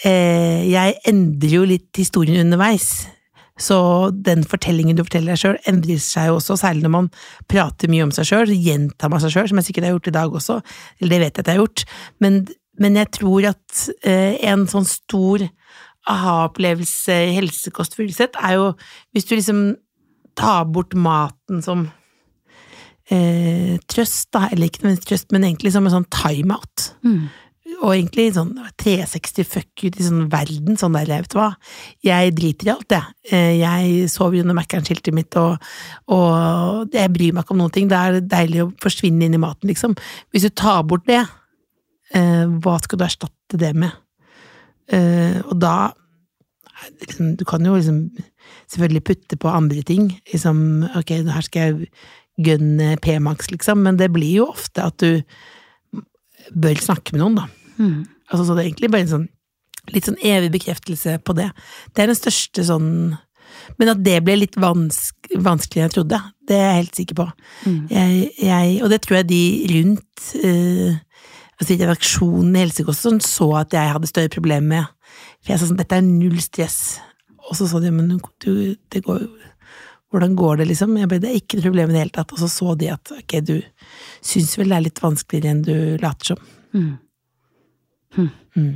[0.06, 2.90] eh, jeg endrer jo litt historien underveis.
[3.56, 3.78] Så
[4.12, 7.10] den fortellingen du forteller deg sjøl, endrer seg jo også, særlig når man
[7.52, 10.16] prater mye om seg sjøl, gjentar man seg sjøl, som jeg sikkert har gjort i
[10.18, 10.60] dag også,
[11.00, 11.86] eller det vet jeg at jeg har gjort,
[12.26, 12.42] men,
[12.84, 15.46] men jeg tror at eh, en sånn stor
[16.12, 18.66] aha-opplevelse i helsekost Furuseth er jo
[19.16, 19.62] hvis du liksom
[20.38, 21.88] tar bort maten som
[23.08, 26.90] eh, trøst, da, eller ikke nødvendigvis trøst, men egentlig som en sånn timeout.
[27.08, 27.30] Mm.
[27.82, 31.48] Og egentlig sånn 360 fuck ut i sånn verden, sånn der, vet du hva.
[32.06, 33.16] Jeg driter i alt, jeg.
[33.32, 35.58] Eh, Jeg sover under Mækkern-skiltet mitt, og,
[36.14, 37.90] og jeg bryr meg ikke om noen ting.
[37.90, 39.96] Det er deilig å forsvinne inn i maten, liksom.
[40.32, 41.24] Hvis du tar bort det,
[42.14, 43.92] eh, hva skal du erstatte det med?
[44.94, 45.92] Eh, Og da
[47.02, 48.12] liksom, Du kan jo liksom
[48.70, 50.12] selvfølgelig putte på andre ting.
[50.32, 51.90] Liksom, ok, her skal jeg
[52.46, 55.24] gunne P-Max, liksom, men det blir jo ofte at du
[56.54, 57.48] bør snakke med noen, da.
[57.80, 58.04] Mm.
[58.30, 59.30] Altså, så det er egentlig bare en sånn
[59.94, 61.52] litt sånn evig bekreftelse på det.
[61.94, 62.90] Det er den største sånn
[63.80, 66.18] Men at det ble litt vansk, vanskeligere enn jeg trodde,
[66.50, 67.26] det er jeg helt sikker på.
[67.64, 67.78] Mm.
[67.90, 69.40] Jeg, jeg, og det tror jeg de
[69.72, 70.98] rundt uh,
[71.56, 75.16] altså redaksjonen i Helsekost sånn, så at jeg hadde større problemer med.
[75.40, 76.80] For jeg sa sånn, dette er null stress.
[77.48, 78.12] Og så sa de, men
[78.44, 78.54] du,
[78.92, 79.32] det går jo
[80.16, 80.96] hvordan går det, liksom?
[81.00, 82.34] Jeg ble, det er ikke noe problem i det hele tatt.
[82.36, 83.56] Og så så de at ok, du
[84.26, 86.46] syns vel det er litt vanskeligere enn du later som.
[86.76, 86.94] Mm.
[88.56, 88.70] Mm.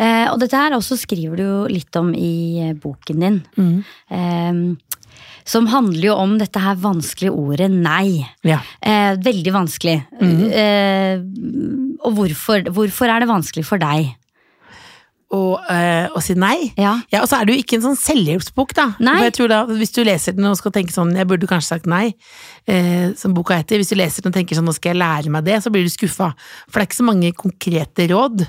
[0.00, 3.40] Eh, og dette her også skriver du jo litt om i eh, boken din.
[3.58, 3.82] Mm.
[4.14, 5.10] Eh,
[5.50, 8.22] som handler jo om dette her vanskelige ordet nei.
[8.46, 8.60] Ja.
[8.80, 9.98] Eh, veldig vanskelig.
[10.20, 10.46] Mhm.
[10.50, 11.24] Eh,
[12.00, 14.14] og hvorfor, hvorfor er det vanskelig for deg?
[15.70, 16.72] Eh, å si nei.
[16.80, 16.96] Ja.
[17.12, 18.86] Ja, Og så er det jo ikke en sånn selvhjelpsbok, da.
[19.20, 21.68] For jeg tror da, Hvis du leser den og skal tenke sånn, jeg burde kanskje
[21.76, 22.14] sagt nei,
[22.66, 25.30] eh, som boka heter, hvis du leser den og tenker sånn, nå skal jeg lære
[25.30, 26.32] meg det, så blir du skuffa.
[26.66, 28.46] For det er ikke så mange konkrete råd.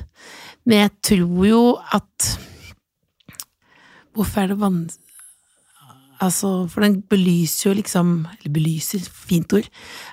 [0.66, 1.62] Men jeg tror jo
[1.94, 2.32] at
[4.16, 4.98] Hvorfor er det vanskelig
[6.22, 9.66] Altså, for den belyser jo liksom Eller belyser, fint ord.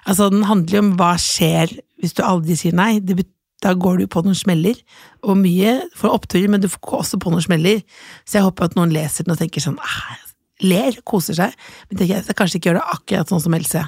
[0.09, 3.01] Altså, den handler jo om hva skjer hvis du aldri sier nei.
[3.03, 4.79] Det, bet- da går du på noen smeller,
[5.27, 7.83] og mye får oppturer, men du får også på noen smeller.
[8.23, 10.25] Så jeg håper at noen leser den og tenker sånn ah,
[10.59, 11.53] Ler, koser seg.
[11.87, 13.83] Men tenker jeg, jeg kanskje ikke gjør det akkurat sånn som Else.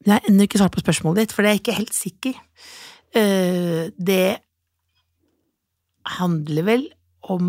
[0.00, 1.94] Men jeg har ennå ikke svart på spørsmålet ditt, for det er jeg ikke helt
[1.94, 2.40] sikker.
[3.20, 4.24] Eh, det
[6.16, 6.84] handler vel
[7.30, 7.46] om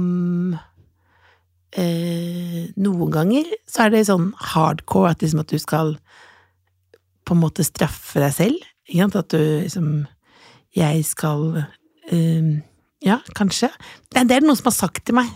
[1.77, 5.95] eh, Noen ganger så er det sånn hardcore at, liksom at du skal
[7.25, 8.67] på en måte straffe deg selv.
[8.91, 10.03] At du liksom
[10.77, 11.63] Jeg skal
[12.11, 12.59] eh,
[13.01, 13.71] Ja, kanskje.
[14.11, 15.31] Det, er det noen som har sagt til meg.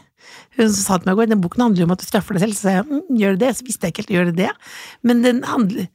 [0.56, 2.46] Hun sa til meg i går den boken handler jo om at du straffer deg
[2.46, 3.56] selv, så jeg mm, gjør det det?
[3.58, 4.52] Så visste jeg ikke helt gjør det det.
[5.06, 5.90] Men den handler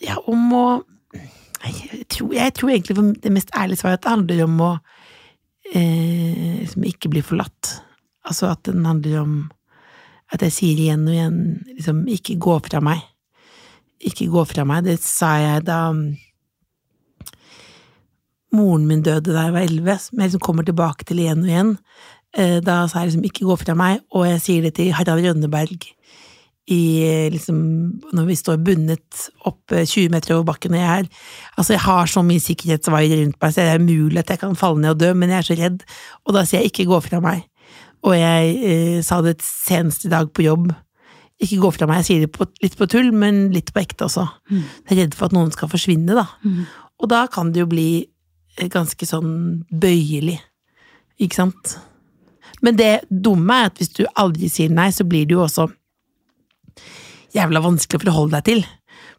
[0.00, 0.64] ja, om å
[1.60, 4.70] jeg tror, jeg tror egentlig for det mest ærlige svaret at det handler om å
[5.74, 7.74] eh, liksom ikke bli forlatt.
[8.24, 9.34] Altså at den handler om
[10.32, 11.40] at jeg sier igjen og igjen
[11.74, 13.02] liksom ikke gå fra meg.
[14.00, 14.86] Ikke gå fra meg.
[14.88, 15.82] Det sa jeg da
[18.56, 21.50] moren min døde da jeg var elleve, som jeg liksom kommer tilbake til igjen og
[21.52, 21.72] igjen.
[22.36, 25.24] Eh, Da sa jeg liksom ikke gå fra meg, og jeg sier det til Harald
[25.26, 25.88] Rønneberg
[26.70, 27.56] i liksom
[28.14, 31.08] Når vi står bundet opp eh, 20 meter over bakken, og jeg er
[31.56, 34.54] Altså, jeg har så mye sikkerhetsvaier rundt meg, så det er mulig at jeg kan
[34.58, 35.82] falle ned og dø, men jeg er så redd,
[36.26, 37.42] og da sier jeg ikke gå fra meg.
[38.06, 40.70] Og jeg eh, sa det senest i dag på jobb.
[41.40, 44.06] Ikke gå fra meg, jeg sier det på, litt på tull, men litt på ekte
[44.06, 44.28] også.
[44.52, 44.62] Mm.
[44.62, 46.26] Jeg er redd for at noen skal forsvinne, da.
[46.44, 46.64] Mm.
[47.00, 48.08] Og da kan det jo bli eh,
[48.68, 49.30] ganske sånn
[49.70, 50.36] bøyelig,
[51.18, 51.78] ikke sant?
[52.60, 55.70] Men det dumme er at hvis du aldri sier nei, så blir det jo også
[57.34, 58.64] jævla vanskelig å forholde deg til.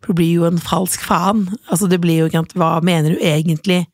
[0.02, 1.46] For du blir jo en falsk faen.
[1.70, 3.86] Altså, det blir jo ikke sant, hva mener du egentlig?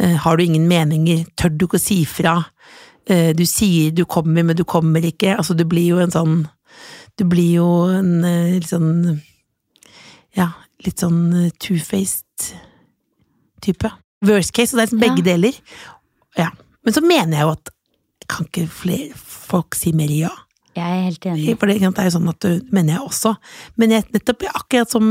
[0.00, 1.26] Eh, har du ingen meninger?
[1.36, 2.36] Tør du ikke å si fra?
[3.06, 5.34] Eh, du sier du kommer, men du kommer ikke.
[5.36, 6.42] Altså, du blir jo en sånn
[7.18, 9.20] Du blir jo en eh, litt sånn
[10.38, 10.52] Ja,
[10.86, 12.52] litt sånn two-faced
[13.60, 13.90] type.
[14.26, 15.08] Worst case, og det er liksom Ja.
[15.08, 15.60] begge deler.
[16.38, 16.48] Ja.
[16.84, 17.74] Men så mener jeg jo at
[18.30, 20.30] kan ikke flere folk si mer ja?
[20.76, 21.58] Jeg er helt enig.
[21.58, 23.34] For det, er jo sånn at du mener jeg også.
[23.80, 25.06] Men jeg, nettopp akkurat som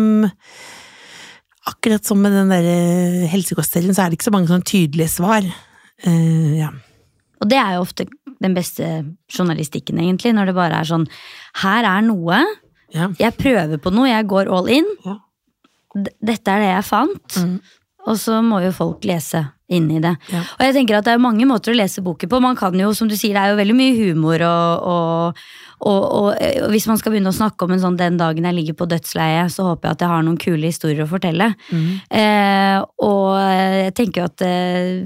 [1.70, 5.44] Akkurat som med den der helsekostserien, så er det ikke så mange sånn tydelige svar.
[6.08, 6.70] Uh, ja.
[7.44, 8.08] Og det er jo ofte
[8.42, 8.88] den beste
[9.30, 11.06] journalistikken, egentlig, når det bare er sånn
[11.62, 12.40] Her er noe,
[12.96, 13.10] ja.
[13.20, 14.88] jeg prøver på noe, jeg går all in.
[15.06, 15.18] Ja.
[16.00, 17.38] Dette er det jeg fant.
[17.38, 17.60] Mm.
[18.10, 20.16] Og så må jo folk lese inn i det.
[20.34, 20.42] Ja.
[20.58, 22.40] Og jeg tenker at det er mange måter å lese boker på.
[22.42, 25.44] Man kan jo, som du sier, det er jo veldig mye humor, og, og,
[25.80, 28.58] og, og, og hvis man skal begynne å snakke om en sånn 'den dagen jeg
[28.58, 31.52] ligger på dødsleiet', så håper jeg at jeg har noen kule historier å fortelle.
[31.70, 31.92] Mm.
[32.22, 35.06] Eh, og jeg tenker jo at eh,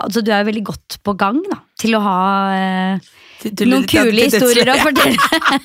[0.00, 2.24] altså du er jo veldig godt på gang da, til å ha
[2.56, 3.12] eh,
[3.68, 5.16] noen kule historier å fortelle.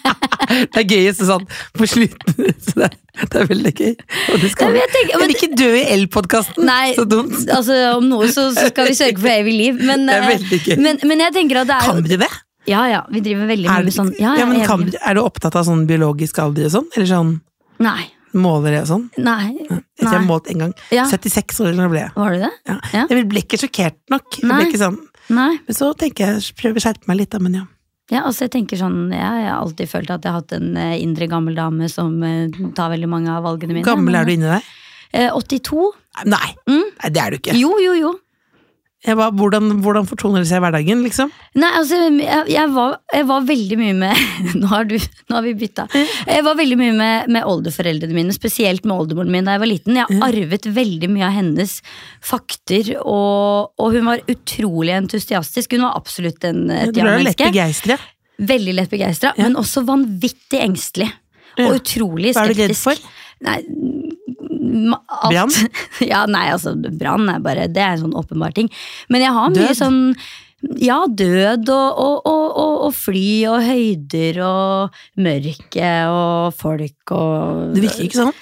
[0.73, 1.43] Det er gøyest sånn
[1.77, 2.49] på slutten.
[2.63, 2.87] Så det,
[3.19, 3.91] det er veldig gøy.
[4.33, 6.65] Og det skal Nei, men jeg tenker- Jeg vil ikke dø i L-podkasten!
[6.65, 7.35] Nei, Så dumt.
[7.53, 9.81] altså om noe så, så skal vi sørge for evig liv.
[9.85, 10.77] Men, Det er eh, veldig gøy.
[10.85, 12.31] men, men jeg tenker at det er Kan vi det?
[12.69, 15.55] Ja, ja, vi driver veldig mye med sånn ja, ja, men kan, er du opptatt
[15.57, 16.89] av sånn biologisk alder og sånn?
[16.95, 17.31] Eller sånn
[17.81, 18.03] Nei.
[18.37, 19.05] måler det og sånn?
[19.25, 19.55] Nei.
[19.57, 20.73] Jeg tror jeg har målt en gang.
[20.93, 21.05] Ja.
[21.09, 22.11] 76 år eller noe ble jeg.
[22.19, 22.51] Var du det?
[22.69, 22.75] Ja.
[22.93, 23.05] Ja.
[23.09, 24.37] Jeg ble ikke sjokkert nok.
[24.37, 24.99] Jeg ble ikke sånn.
[25.29, 25.59] Nei.
[25.67, 27.65] Men så tenker jeg, prøver å skjerpe meg litt, da, men ja.
[28.09, 30.71] Ja, altså jeg tenker sånn, ja, jeg har alltid følt at jeg har hatt en
[30.81, 33.85] eh, indre gammel dame som eh, tar veldig mange av valgene mine.
[33.85, 34.71] Gammel er du inni deg?
[35.13, 35.91] Eh, 82?
[36.25, 36.87] Nei, Mm.
[37.03, 37.53] nei, det er du ikke.
[37.57, 38.15] Jo, jo, jo.
[38.99, 41.29] Bare, hvordan, hvordan fortoner det seg i hverdagen, liksom?
[41.55, 44.23] Nei, altså, jeg, jeg, var, jeg var veldig mye med
[44.59, 45.85] Nå har, du, nå har vi bytta.
[46.27, 49.71] Jeg var veldig mye med, med oldeforeldrene mine, spesielt med oldemoren min da jeg var
[49.71, 49.99] liten.
[50.01, 51.77] Jeg arvet veldig mye av hennes
[52.19, 55.77] fakter, og, og hun var utrolig entusiastisk.
[55.77, 57.47] Hun var absolutt en, tiamenneske.
[57.53, 58.03] Begeistret.
[58.39, 59.47] Veldig lett begeistra, Ja.
[59.47, 61.09] men også vanvittig engstelig.
[61.55, 61.69] Ja.
[61.69, 62.39] Og utrolig skeptisk.
[62.39, 63.07] Hva er du redd for?
[63.47, 63.59] Nei.
[64.69, 65.55] Brann?
[66.11, 68.69] ja, nei, altså brann er bare Det er en sånn åpenbar ting.
[69.09, 69.79] Men jeg har mye Død?
[69.79, 69.99] sånn
[70.83, 77.85] ja, død og, og, og, og, fly og høyder og mørke og folk og Det
[77.85, 78.33] virker ikke sånn.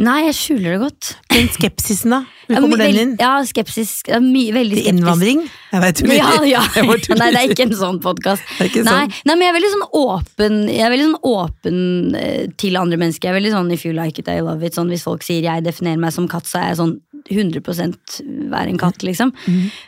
[0.00, 1.08] Nei, jeg skjuler det godt.
[1.30, 2.20] Den skepsisen, da?
[2.48, 3.12] Hvor kommer ja, den inn?
[3.20, 3.92] Ja, skepsis.
[4.08, 4.90] Ja, my, veldig skeptisk.
[4.90, 5.44] innvandring?
[5.70, 6.62] Jeg vet du Ja, ja.
[6.76, 6.86] Jeg.
[7.20, 8.44] Nei, det er ikke en sånn podkast.
[8.60, 9.14] Nei, sånn.
[9.24, 11.78] nei, men jeg er veldig sånn åpen Jeg er veldig sånn åpen
[12.18, 13.28] eh, til andre mennesker.
[13.28, 14.76] Jeg er veldig sånn if you like it, I love it.
[14.76, 16.98] Sånn, hvis folk sier jeg definerer meg som katt, så er jeg sånn
[17.32, 18.18] 100%
[18.52, 19.32] være en katt, liksom.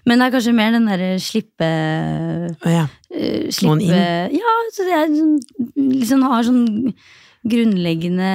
[0.08, 1.68] Men det er kanskje mer den derre slippe
[2.56, 2.86] oh, ja.
[3.12, 4.38] Slippe Noen inn?
[4.38, 5.36] Ja, så er sånn,
[5.76, 6.64] liksom har sånn
[7.50, 8.30] grunnleggende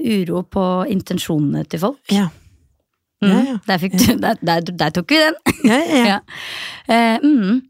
[0.00, 2.00] uro på intensjonene til folk.
[2.12, 2.28] Ja.
[3.22, 3.30] Mm.
[3.30, 3.56] Ja, ja.
[3.68, 5.36] Der, fikk du, der, der, der tok vi den!
[5.68, 6.20] Ja, ja, ja.
[6.92, 7.60] Eh, mm,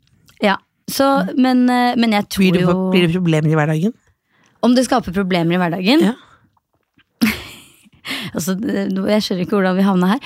[0.42, 0.56] ja.
[0.88, 3.92] Så, men, eh, men jeg tror Blir, det, jo blir det problemer i hverdagen?
[4.64, 6.14] Om det skaper problemer i hverdagen Ja.
[8.36, 10.20] altså, Jeg skjønner ikke hvordan vi havna her.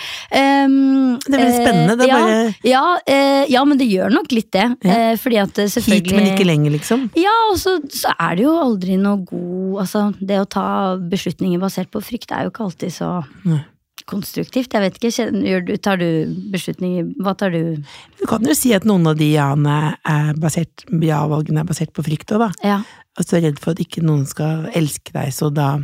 [0.66, 4.32] Um, Det blir spennende, det er ja, bare- ja, uh, ja, men det gjør nok
[4.34, 4.66] litt det.
[4.86, 5.12] Ja.
[5.12, 7.06] Uh, fordi at selvfølgelig Hit, men ikke lenger, liksom?
[7.18, 11.60] Ja, og så, så er det jo aldri noe god Altså, det å ta beslutninger
[11.62, 13.08] basert på frykt er jo ikke alltid så
[13.48, 13.60] Nei.
[14.08, 14.72] konstruktivt.
[14.72, 16.06] Jeg vet ikke, tar du
[16.52, 17.76] beslutninger Hva tar du
[18.20, 22.32] Du kan jo si at noen av de ja-valgene er ja-valgene er basert på frykt
[22.36, 22.50] òg, da.
[22.64, 22.78] Ja.
[23.16, 25.76] Altså er redd for at ikke noen skal elske deg, så da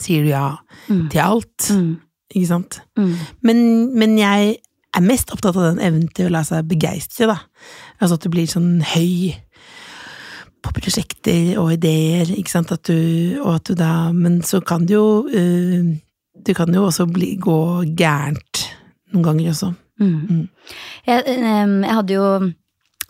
[0.00, 0.56] sier du ja
[0.88, 1.08] Mm.
[1.12, 1.70] til alt.
[1.70, 1.92] Mm.
[2.34, 2.80] Ikke sant?
[2.98, 3.14] Mm.
[3.42, 3.58] Men,
[3.98, 4.56] men jeg
[4.96, 7.36] er mest opptatt av den evnen til å la seg begeistre, da.
[8.00, 9.34] Altså at du blir sånn høy
[10.60, 14.84] på prosjekter og ideer, ikke sant, at du, og at du da Men så kan
[14.86, 15.86] det jo uh,
[16.44, 17.58] Du kan jo også bli, gå
[17.96, 18.66] gærent
[19.12, 19.72] noen ganger også.
[20.00, 20.18] Mm.
[20.30, 20.42] Mm.
[21.06, 22.26] Jeg, em, jeg hadde jo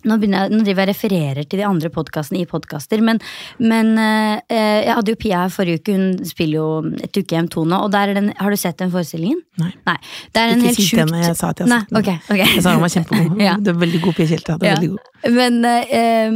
[0.05, 3.21] nå, begynner jeg, nå driver jeg refererer til de andre podkastene i podkaster, men,
[3.61, 4.41] men eh,
[4.87, 6.69] jeg hadde jo Pia her forrige uke, hun spiller jo
[7.05, 9.41] Et ukehjem 2 nå, og der er den, har du sett den forestillingen?
[9.61, 9.97] Nei.
[10.33, 12.01] Det er en Ikke helt sjukt henne, jeg sa at jeg har Nei, sett den.
[12.01, 12.41] ok, ok.
[12.55, 13.43] Jeg sa den var kjempegod.
[13.51, 13.57] Ja.
[13.61, 14.57] Du er veldig god, Pia Kjelte.
[14.63, 14.75] Ja.
[14.79, 15.11] veldig god.
[15.37, 16.33] Men, eh,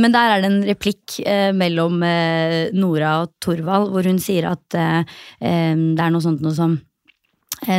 [0.00, 4.48] men der er det en replikk eh, mellom eh, Nora og Torvald, hvor hun sier
[4.54, 5.14] at eh,
[5.44, 6.82] det er noe sånt noe som eh,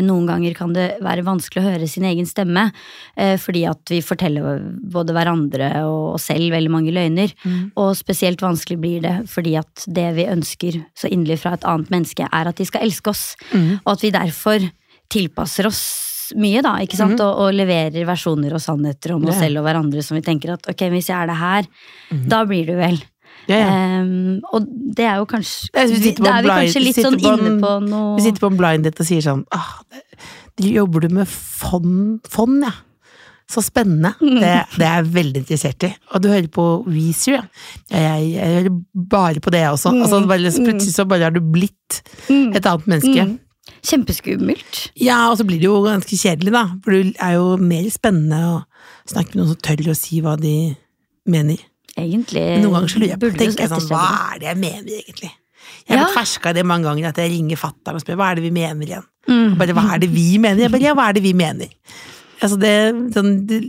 [0.06, 2.72] noen ganger kan det være vanskelig å høre sin egen stemme,
[3.18, 7.34] eh, fordi at vi forteller både hverandre og oss selv veldig mange løgner.
[7.46, 7.72] Mm.
[7.82, 11.90] Og spesielt vanskelig blir det fordi at det vi ønsker så inderlig fra et annet
[11.94, 13.36] menneske, er at de skal elske oss.
[13.54, 13.80] Mm.
[13.86, 14.68] Og at vi derfor
[15.14, 15.84] tilpasser oss
[16.36, 17.20] mye, da, ikke sant?
[17.22, 19.44] Og, og leverer versjoner og sannheter om oss Ja.
[19.46, 21.68] selv og hverandre som vi tenker at ok, hvis jeg er det her,
[22.32, 22.98] da blir du vel.
[23.48, 23.68] Ja, ja.
[24.02, 27.20] Ehm, og det er jo kanskje ja, vi Da er vi blind- kanskje litt sånn
[27.22, 29.80] på en- inne på noe Vi sitter på en blind date og sier sånn ah,
[29.92, 30.02] det,
[30.58, 32.72] det Jobber du med fond, fond ja?
[33.48, 34.16] Så spennende.
[34.20, 35.92] Det, det er jeg veldig interessert i.
[36.16, 37.44] Og du hører på Weezer, ja.
[37.94, 38.72] Jeg, jeg hører
[39.14, 39.92] bare på det, jeg også.
[40.02, 42.56] Altså, bare, plutselig så bare har du blitt Mm.
[42.58, 43.26] et annet menneske.
[43.28, 43.36] Mm.
[43.86, 44.80] Kjempeskummelt.
[44.98, 46.64] Ja, og så blir det jo ganske kjedelig, da.
[46.84, 48.58] For det er jo mer spennende å
[49.14, 50.56] snakke med noen som tør å si hva de
[51.30, 51.62] mener.
[51.96, 55.32] Egentlig noen ganger så lurer jeg på, tenker sånn, hva er det jeg mener egentlig?
[55.86, 56.04] Jeg har Ja.
[56.06, 58.44] blitt ferska i det mange ganger, at jeg ringer fatter'n og spør hva er det
[58.44, 59.06] vi mener igjen.
[59.30, 59.56] Mm.
[59.58, 60.62] Bare hva er det vi mener?
[60.66, 61.70] Jeg bare, ja, hva er det vi mener?
[62.44, 62.74] Altså det,
[63.16, 63.60] sånn, det,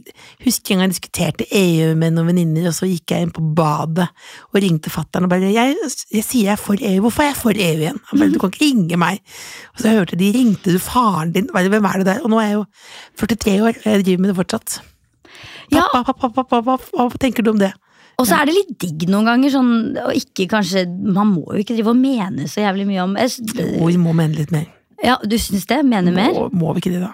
[0.42, 3.44] husker en gang jeg diskuterte EU med noen venninner, og så gikk jeg inn på
[3.56, 4.08] badet
[4.50, 5.76] og ringte fatter'n og bare jeg,
[6.10, 8.00] jeg sier jeg er for EU, hvorfor er jeg for EU igjen?
[8.10, 9.22] Han bare, du kan ikke ringe meg.
[9.76, 12.20] Og så hørte de ringte du faren din, bare, hvem er det der?
[12.26, 12.66] Og nå er jeg jo
[13.22, 14.78] 43 år, og jeg driver med det fortsatt.
[15.70, 15.86] Ja.
[15.94, 17.72] Pappa, pappa, pappa, hva tenker du om det?
[18.16, 21.60] Og så er det litt digg noen ganger, sånn, og ikke kanskje Man må jo
[21.60, 24.70] ikke drive og mene så jævlig mye om Jo, vi må mene litt mer.
[25.04, 25.82] Ja, du syns det?
[25.84, 26.32] Mener mer?
[26.32, 27.12] Må, må vi ikke det, da?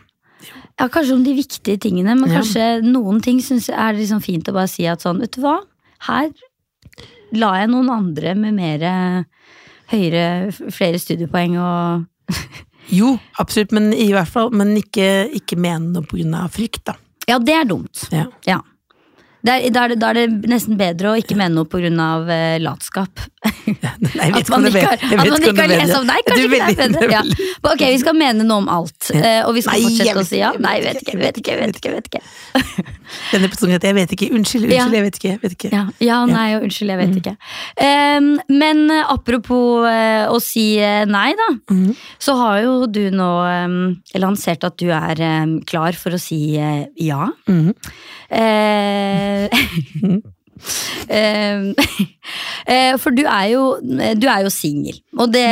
[0.79, 2.41] Ja, kanskje om de viktige tingene, men Ja.
[2.41, 5.43] kanskje noen ting synes er er liksom fint å bare si at sånn, vet du
[5.43, 5.59] hva,
[6.09, 6.31] her
[7.33, 9.27] la jeg noen andre med mer
[9.93, 12.07] høyere, flere studiepoeng og
[12.93, 16.97] Jo, absolutt, men i hvert fall, men ikke, ikke mene noe av frykt, da.
[17.29, 18.09] Ja, det er dumt.
[18.11, 18.27] Ja.
[18.49, 18.59] Ja.
[19.43, 23.25] Da er, det, nesten bedre å ikke mene noe grunn av eh, latskap.
[23.43, 25.01] Nei, At man ikke har.
[25.03, 27.09] At man ikke har lest om Nei, kanskje ikke det er bedre.
[27.13, 27.23] Ja.
[27.73, 30.39] Ok, vi skal mene noe om alt, eh, og vi skal Nei, fortsette å si
[30.39, 30.53] ja.
[30.63, 31.93] Nei, vet ikke, vet ikke, vet ikke.
[31.97, 32.23] vet ikke.
[33.33, 34.29] Denne episoden heter Jeg vet ikke.
[34.39, 35.35] Unnskyld, unnskyld, jeg vet ikke.
[35.43, 35.71] Vet ikke.
[35.75, 37.35] Ja, ja nei og unnskyld, jeg vet ikke.
[37.83, 38.31] Um,
[38.63, 40.67] men eh, apropos uh, å si
[41.11, 41.49] nei, da.
[41.73, 41.97] Mhm.
[42.23, 43.31] Så har jo du nå
[43.67, 43.81] um,
[44.23, 47.27] lansert at du er um, klar for å si uh, ja.
[47.51, 47.75] Mhm.
[51.09, 51.75] Eh, em,
[52.75, 55.47] eh, for du er jo, du er jo singel, og det,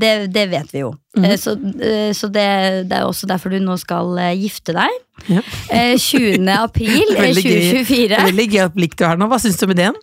[0.00, 0.92] det, det vet vi jo.
[1.24, 2.46] Eh, Så, eh, så det,
[2.90, 5.02] det er også derfor du nå skal eh, gifte deg.
[5.32, 5.40] Ja.
[5.72, 6.44] Eh, 20.
[6.52, 8.08] april Det er eh, veldig 2024.
[8.10, 9.28] Det er veldig gøy blikk du har nå.
[9.30, 9.96] Hva syns du om ideen?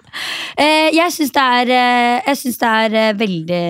[0.57, 1.69] Jeg syns det er,
[2.27, 3.61] jeg synes det er veldig,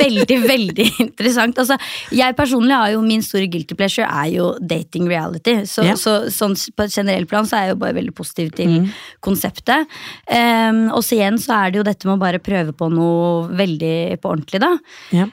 [0.00, 1.58] veldig, veldig interessant.
[1.62, 1.76] Altså,
[2.16, 5.56] jeg personlig har jo min store guilty pleasure er jo dating reality.
[5.68, 5.96] Så, Ja.
[6.00, 8.76] så sånn på et generelt plan så er jeg jo bare veldig positiv til
[9.24, 9.88] konseptet.
[10.28, 13.48] Um, og så igjen så er det jo dette med å bare prøve på noe
[13.58, 14.72] veldig på ordentlig, da.
[15.16, 15.26] Ja.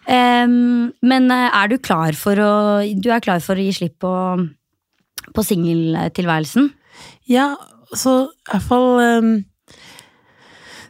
[0.48, 2.54] Um, men eh, er du klar for å
[3.02, 4.14] Du er klar for å gi slipp på,
[5.34, 6.72] på singeltilværelsen?
[7.30, 7.52] Ja,
[7.94, 8.88] så i hvert fall
[9.22, 9.34] um,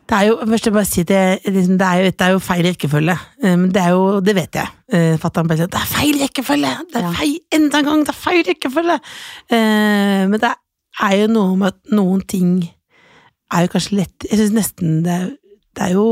[0.08, 2.44] Det er jo, først jeg bare si det, liksom, det, er jo, det er jo
[2.44, 3.18] feil rekkefølge.
[3.44, 4.72] Men det er jo, det vet jeg.
[4.94, 6.72] Uh, Fatter'n bare sier det er feil rekkefølge!
[6.94, 8.98] Det er feil, enda en gang, det er feil rekkefølge!
[9.52, 10.54] Uh, men det
[11.04, 12.56] er jo noe med at noen ting
[13.54, 15.28] er jo kanskje lett Jeg syns nesten det er,
[15.78, 16.08] det er jo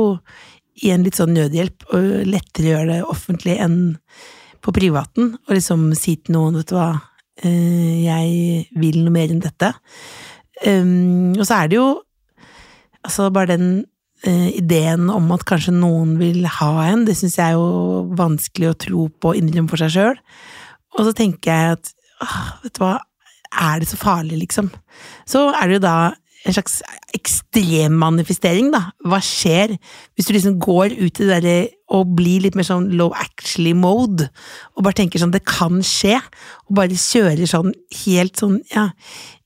[0.84, 3.80] i en litt sånn nødhjelp og lettere gjøre det offentlig enn
[4.66, 5.36] på privaten.
[5.48, 6.90] Og liksom si til noen, vet du hva,
[7.44, 9.72] eh, jeg vil noe mer enn dette.
[10.66, 11.88] Um, og så er det jo
[13.06, 13.68] altså bare den
[14.26, 18.72] eh, ideen om at kanskje noen vil ha en, det syns jeg er jo vanskelig
[18.72, 20.22] å tro på og innrømme for seg sjøl.
[20.96, 21.92] Og så tenker jeg at
[22.24, 22.96] åh, vet du hva,
[23.56, 24.72] er det så farlig, liksom?
[25.30, 25.98] Så er det jo da
[26.46, 26.80] en slags
[27.16, 28.82] ekstremmanifestering, da.
[29.08, 31.58] Hva skjer hvis du liksom går ut i det derre
[31.96, 34.30] og blir litt mer sånn low actually mode,
[34.76, 36.20] og bare tenker sånn det kan skje,
[36.68, 37.74] og bare kjører sånn
[38.06, 38.90] helt sånn, ja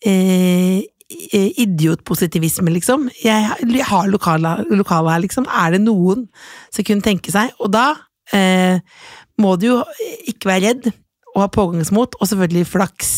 [0.05, 3.07] eh, Idiotpositivisme, liksom.
[3.17, 3.47] Jeg,
[3.89, 5.47] har lokale her, liksom.
[5.49, 6.27] Er det noen
[6.69, 7.49] som kunne tenke seg?
[7.57, 7.95] Og da
[8.29, 8.77] eh,
[9.41, 9.79] må du jo
[10.29, 10.91] ikke være redd
[11.39, 13.13] og ha pågangsmot, og selvfølgelig flaks.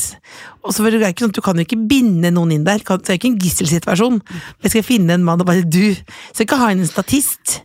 [0.62, 3.10] Og så er det ikke sånn Du kan jo ikke binde noen inn der, det
[3.10, 4.22] er ikke en gisselsituasjon.
[4.64, 5.92] Jeg skal finne en mann og bare du.
[6.32, 7.58] Så jeg skal ha en statist.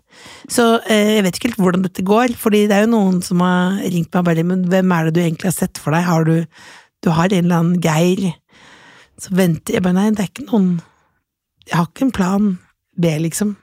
[0.51, 3.45] Så eh, jeg vet ikke helt hvordan dette går, fordi det er jo noen som
[3.45, 6.09] har ringt meg og bare Men hvem er det du egentlig har sett for deg?
[6.09, 6.35] Har du
[7.05, 8.33] Du har en eller annen Geir
[9.21, 10.73] så venter jeg bare Nei, det er ikke noen
[11.66, 12.51] Jeg har ikke en plan
[12.97, 13.57] B, liksom.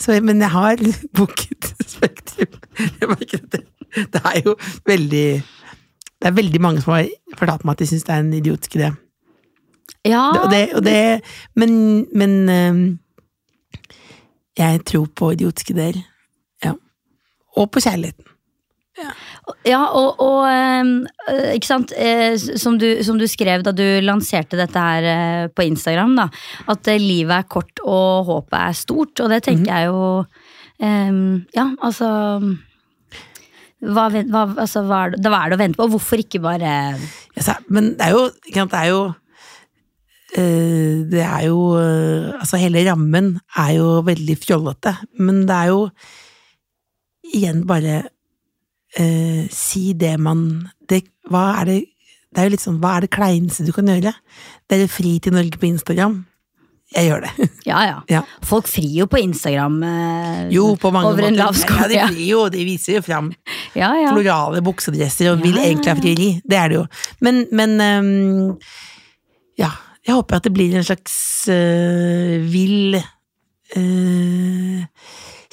[0.00, 0.80] Så, men jeg har
[1.16, 2.54] booket Spektrum.
[2.78, 3.64] Jeg merker at det,
[4.14, 4.54] det er jo
[4.88, 5.26] veldig
[6.24, 8.78] Det er veldig mange som har fortalt meg at de syns det er en idiotisk
[8.78, 8.94] idé.
[10.08, 11.20] Ja, Det, og det, og det,
[11.56, 12.98] men men øhm,
[14.56, 16.00] jeg tror på idiotiske ideer.
[16.64, 16.72] Ja.
[17.56, 18.24] Og på kjærligheten.
[19.66, 23.82] ja og, og ehm, øh, ikke sant, eh, som, du, som du skrev da du
[24.00, 26.28] lanserte dette her eh, på Instagram, da.
[26.68, 30.24] At eh, livet er kort og håpet er stort, og det tenker jeg jo
[30.80, 32.40] ehm, Ja, altså
[33.84, 35.90] hva, hva, altså, hva, er det, hva er det å vente på?
[35.92, 36.72] Hvorfor ikke bare
[37.36, 39.00] Ja, men det er jo Det er jo
[40.38, 45.72] eh, Det er jo eh, Altså, hele rammen er jo veldig fjollete, men det er
[45.72, 45.80] jo
[47.34, 47.96] igjen bare
[48.98, 50.46] eh, Si det man
[50.88, 51.80] det, Hva er det
[52.30, 54.14] Det er jo litt sånn Hva er det kleineste du kan gjøre?
[54.68, 56.22] Det er fri til Norge på Instagram.
[56.94, 57.48] Jeg gjør det.
[57.64, 57.96] Ja, ja.
[58.12, 58.20] Ja.
[58.44, 61.40] Folk frir jo på Instagram eh, Jo, på mange over en måter.
[61.40, 61.78] lav sko.
[61.80, 63.30] Ja, de, frir jo, de viser jo fram
[63.80, 63.88] ja.
[63.96, 64.12] ja.
[64.12, 66.28] florale buksedresser og vil egentlig ha frieri.
[66.44, 66.84] Det er det jo.
[67.24, 68.54] Men, men um,
[69.60, 69.72] ja,
[70.04, 71.16] jeg håper at det blir en slags
[71.48, 74.84] uh, vill uh,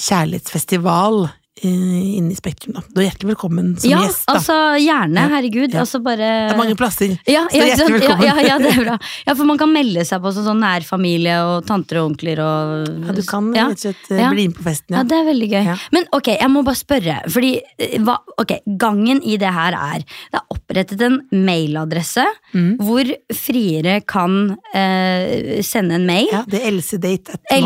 [0.01, 1.23] kjærlighetsfestival
[1.69, 2.73] inne i Spektrum.
[2.75, 2.81] Da.
[2.89, 4.23] Du er hjertelig velkommen som ja, gjest.
[4.27, 4.33] da.
[4.37, 5.73] altså gjerne, herregud.
[5.75, 5.83] Ja.
[5.83, 7.13] Altså bare det er mange plasser.
[7.29, 8.25] Ja, Så ja, hjertelig ja, velkommen.
[8.25, 8.97] ja, ja, det er bra.
[9.27, 12.89] Ja, for man kan melde seg på som sånn nærfamilie og tanter og onkler og
[13.07, 14.29] Ja, du kan rett og slett Ja.
[14.33, 14.95] bli med på festen.
[14.95, 15.03] Ja, Ja.
[15.11, 15.63] det er veldig gøy.
[15.71, 15.77] Ja.
[15.91, 17.17] Men ok, jeg må bare spørre.
[17.31, 22.73] Fordi, eh, hva, ok, Gangen i det her er Det er opprettet en mailadresse Mm.
[22.83, 26.27] hvor friere kan eh, sende en mail.
[26.33, 27.63] Ja, det er elsedate at El-.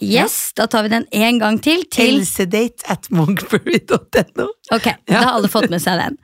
[0.00, 1.82] Yes, Da tar vi den en gang til.
[1.92, 4.46] til Elsedate at monkberry.no.
[4.72, 5.18] Ok, Ja.
[5.18, 6.16] da har alle fått med seg den.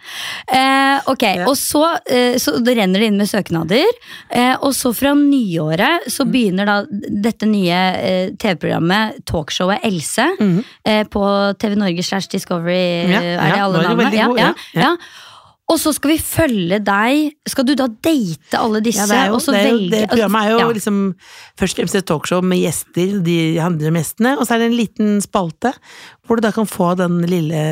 [0.49, 1.45] Eh, ok, Ja.
[1.51, 3.85] og så, eh, så det renner det inn med søknader.
[4.31, 6.11] Eh, og så fra nyåret Mm.
[6.17, 6.79] så begynner da
[7.11, 10.65] dette nye eh, TV-programmet Talkshowet Else mm.
[10.87, 11.23] eh, på
[11.61, 13.05] TV Norge slash Discovery.
[13.05, 14.13] Er det alle navnene?
[14.17, 14.55] ja.
[14.75, 14.97] ja.
[15.67, 17.33] Og så skal vi følge deg.
[17.51, 19.03] Skal du da date alle disse?
[19.03, 20.67] Ja, det, er jo, og så det, er jo, det programmet er jo ja.
[20.77, 20.99] liksom
[21.59, 24.69] først og fremst et talkshow med gjester, de handler om gjestene, og så er det
[24.71, 25.73] en liten spalte
[26.27, 27.65] hvor du da kan få den lille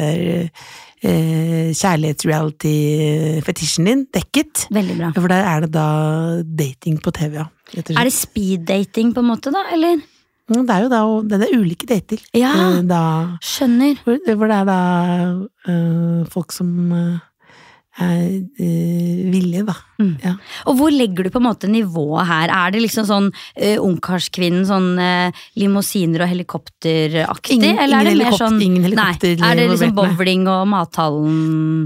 [1.05, 4.67] eh, kjærlighets-reality-fetisjen din dekket.
[4.75, 5.09] Veldig bra.
[5.15, 5.87] For der er det da
[6.65, 7.47] dating på TV, ja.
[7.79, 9.63] Er det speed-dating på en måte, da?
[9.75, 9.95] Eller?
[10.51, 12.19] Det er jo da det er ulike dater.
[12.37, 12.51] Ja.
[12.53, 13.01] eh, Da,
[13.41, 13.97] Skjønner.
[14.05, 14.81] hvor, hvor det er da
[15.71, 17.17] eh, folk som eh,
[17.97, 19.75] er eh, villige, da.
[20.01, 20.15] Mm.
[20.25, 20.35] Ja.
[20.71, 22.51] Og hvor legger du på en måte nivået her?
[22.51, 27.59] Er det liksom sånn uh, ungkarskvinnen, sånn uh, limousiner og helikopteraktig?
[27.59, 31.39] Ingen- eller er det mer sånn ingen helikopter Nei, er det liksom bowling og mathallen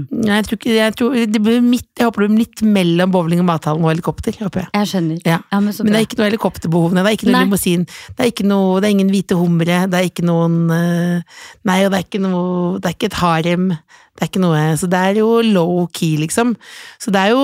[0.09, 3.13] Nei, jeg tror ikke jeg, tror, det blir midt, jeg håper det blir midt mellom
[3.13, 4.35] bowling og mathallen og helikopter.
[4.39, 4.71] håper jeg.
[4.79, 5.21] Jeg skjønner.
[5.27, 5.39] Ja.
[5.59, 7.45] men så Men det er ikke noe helikopterbehov, nei, det er ikke noe Nei.
[7.45, 11.79] limousin, det er noe, det er ingen hvite humre, det er ikke noen eh, Nei,
[11.85, 14.89] og det er ikke noe Det er ikke et harem, det er ikke noe Så
[14.91, 16.55] det er jo low key, liksom.
[17.01, 17.43] Så det er jo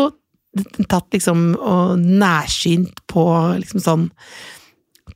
[0.90, 1.48] tatt liksom
[2.02, 3.26] nærsynt på
[3.62, 4.10] liksom sånn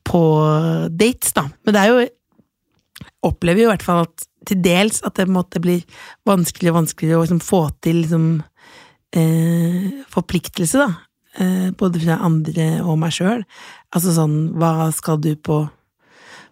[0.05, 0.21] På
[0.89, 1.47] dates, da.
[1.63, 2.07] Men det er jo
[3.29, 5.83] Opplever jo i hvert fall at til dels at det måte blir
[6.27, 8.25] vanskeligere og vanskeligere å liksom få til liksom
[9.15, 11.09] eh, forpliktelse, da.
[11.39, 13.43] Eh, både fra andre og meg sjøl.
[13.95, 15.65] Altså sånn, hva skal du på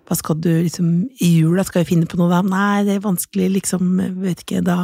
[0.08, 2.40] hva skal du liksom I jula skal vi finne på noe da?
[2.46, 4.78] Nei, det er vanskelig, liksom, vet ikke, da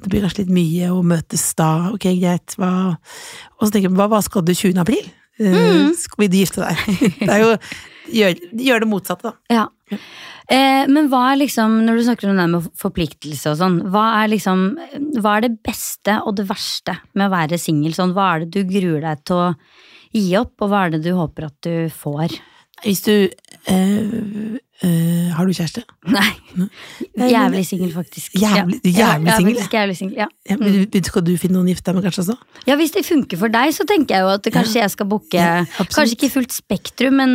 [0.00, 3.96] Det blir kanskje litt mye å møtes da, ok, greit, hva Og så tenker jeg,
[3.98, 4.78] hva, hva skal du 20.
[4.80, 5.08] april?
[5.40, 7.00] Eh, Skal vi gifte deg?
[7.26, 7.54] Det er jo
[8.10, 9.54] Gjør, gjør det motsatte, da.
[9.54, 9.98] Ja.
[10.50, 14.06] Eh, men hva er liksom, når du snakker om det med forpliktelse og sånn, hva
[14.22, 14.64] er liksom
[15.20, 17.94] Hva er det beste og det verste med å være singel?
[17.94, 19.48] Sånn, hva er det du gruer deg til å
[20.16, 22.34] gi opp, og hva er det du håper at du får?
[22.84, 23.12] Hvis du
[23.70, 25.82] øh, øh, Har du kjæreste?
[26.08, 26.30] Nei.
[26.56, 26.70] men-
[27.30, 28.32] Jævlig singel, faktisk.
[28.40, 29.12] Jævlig- ja.
[29.12, 30.26] jævlig singel, faktisk Jævlig singel, ja.
[30.50, 32.36] Ja, men Skal du finne noen å gifte deg med, kanskje også?
[32.66, 35.34] ja, hvis det funker for deg, så tenker jeg jo at kanskje jeg skal booke
[35.36, 35.64] Ja.
[35.78, 37.34] Kanskje ikke fullt spektrum, men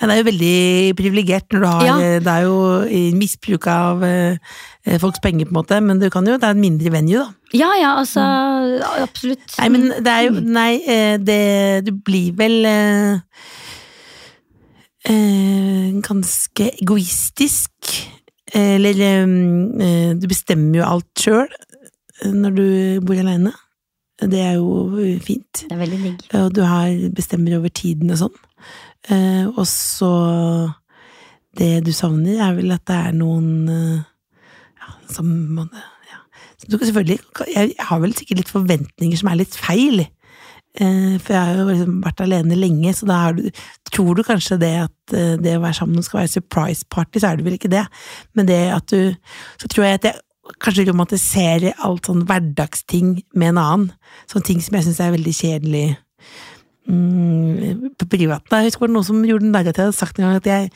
[0.00, 1.96] Nei, det er jo veldig privilegert når du har Ja.
[2.00, 4.38] eh, Det er jo misbruk av eh,
[4.86, 7.18] eh, folks penger, på en måte, men du kan jo, det er en mindre venue,
[7.18, 7.28] da.
[7.52, 8.24] ja ja, altså
[9.02, 9.44] Absolutt.
[9.58, 9.60] Mm.
[9.60, 13.18] Nei, men det er jo Nei, eh, det Du blir vel eh,
[15.10, 17.92] eh, ganske egoistisk.
[18.54, 19.36] Eller eh,
[19.86, 21.48] eh, Du bestemmer jo alt sjøl
[22.24, 22.66] når du
[23.04, 23.52] bor aleine.
[24.16, 25.66] Det er jo eh, fint.
[25.66, 26.26] Det er veldig digg.
[26.40, 28.38] Og du har, bestemmer over tiden og sånn.
[29.12, 30.12] Eh, og så
[31.56, 34.00] Det du savner, er vel at det er noen eh,
[34.76, 35.70] ja, som man
[36.04, 36.18] ja.
[36.66, 40.02] Du, kan selvfølgelig, jeg har vel sikkert litt forventninger som er litt feil.
[40.76, 43.46] Eh, for jeg har jo liksom vært alene lenge, så da du,
[43.88, 47.30] tror du kanskje det at eh, det å være sammen skal være surprise party, så
[47.30, 47.86] er det vel ikke det.
[48.36, 49.14] Men det at du
[49.56, 50.20] Så tror jeg at jeg
[50.62, 53.86] kanskje romantiserer alt sånn hverdagsting med en annen.
[54.30, 55.86] Sånne ting som jeg syns er veldig kjedelig
[56.86, 58.58] mm, på privaten.
[58.60, 60.38] Jeg husker det var noen som gjorde narr av at jeg hadde sagt en gang
[60.38, 60.70] at jeg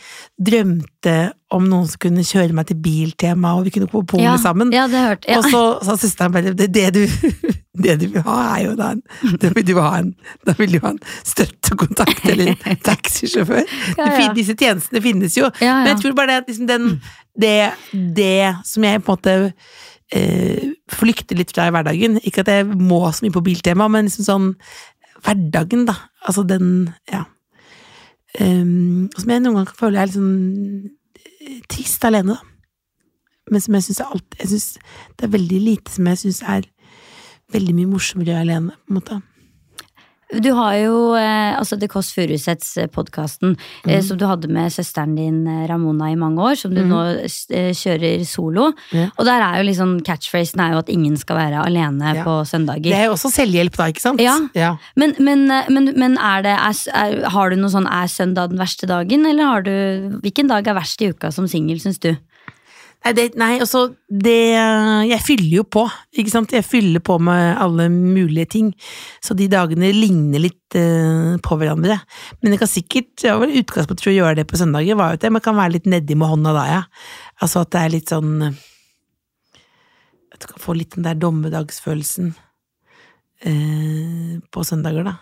[0.51, 1.17] drømte
[1.51, 4.37] om noen som kunne kjøre meg til Biltema, og vi kunne gå på polet Ja,
[4.39, 4.71] sammen.
[4.75, 5.39] ja, det hørte jeg.
[5.41, 7.01] Og så sa søsteren bare det, det, du,
[7.85, 9.03] det du vil ha, er jo da en
[9.43, 10.13] Da vil du ha en,
[10.47, 13.65] da vil du ha en støttekontakt eller en taxisjåfør.
[13.99, 14.29] Ja, ja.
[14.37, 15.51] Disse tjenestene finnes jo.
[15.61, 16.87] Ja, Men jeg tror bare det at liksom den,
[17.41, 17.57] det,
[18.21, 19.37] det som jeg på en måte
[20.15, 24.07] eh, flykter litt fra i hverdagen Ikke at jeg må så mye på Biltema, men
[24.11, 24.49] liksom sånn
[25.27, 25.99] hverdagen, da.
[26.27, 26.71] Altså den
[27.11, 27.27] Ja.
[28.39, 30.91] Um, som jeg noen ganger kan føle er litt sånn
[31.71, 32.41] trist alene, da.
[33.51, 34.67] Men som jeg syns er alt Jeg synes
[35.19, 36.67] det er veldig lite som jeg syns er
[37.51, 39.21] veldig mye morsommere alene, på en måte.
[40.31, 43.91] Du har jo eh, altså The Kåss Furuseths-podkasten Mm.
[43.91, 47.01] eh, som du hadde med søsteren din eh, Ramona i mange år, som du nå
[47.51, 48.71] eh, kjører solo.
[48.95, 49.09] Ja.
[49.19, 52.25] Og der er jo liksom catchphrasen er jo at ingen skal være alene Ja.
[52.25, 52.45] på
[52.83, 54.21] Det er jo også selvhjelp, da, ikke sant?
[54.21, 54.37] Ja.
[54.55, 54.77] ja.
[54.97, 56.57] Men, men, eh, men, men er det,
[56.95, 59.71] er, har du noe sånn er søndag den verste dagen, eller har du
[60.23, 62.15] Hvilken dag er verst i uka som singel, syns du?
[63.01, 64.53] Nei, det, nei, altså det
[65.09, 65.87] Jeg fyller jo på,
[66.21, 66.53] ikke sant.
[66.53, 68.69] Jeg fyller på med alle mulige ting.
[69.25, 71.97] Så de dagene ligner litt eh, på hverandre.
[72.41, 75.15] Men jeg kan sikkert Jeg var vel utgangspunkt for å gjøre det på søndager, var
[75.15, 76.83] jo at man kan være litt nedi med hånda da, ja.
[77.41, 82.35] Altså at det er litt sånn At du kan få litt den der dommedagsfølelsen
[83.49, 85.17] eh, på søndager, da.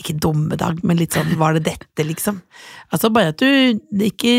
[0.00, 2.40] Ikke dommedag, men litt sånn var det dette, liksom.
[2.90, 4.32] Altså bare at du ikke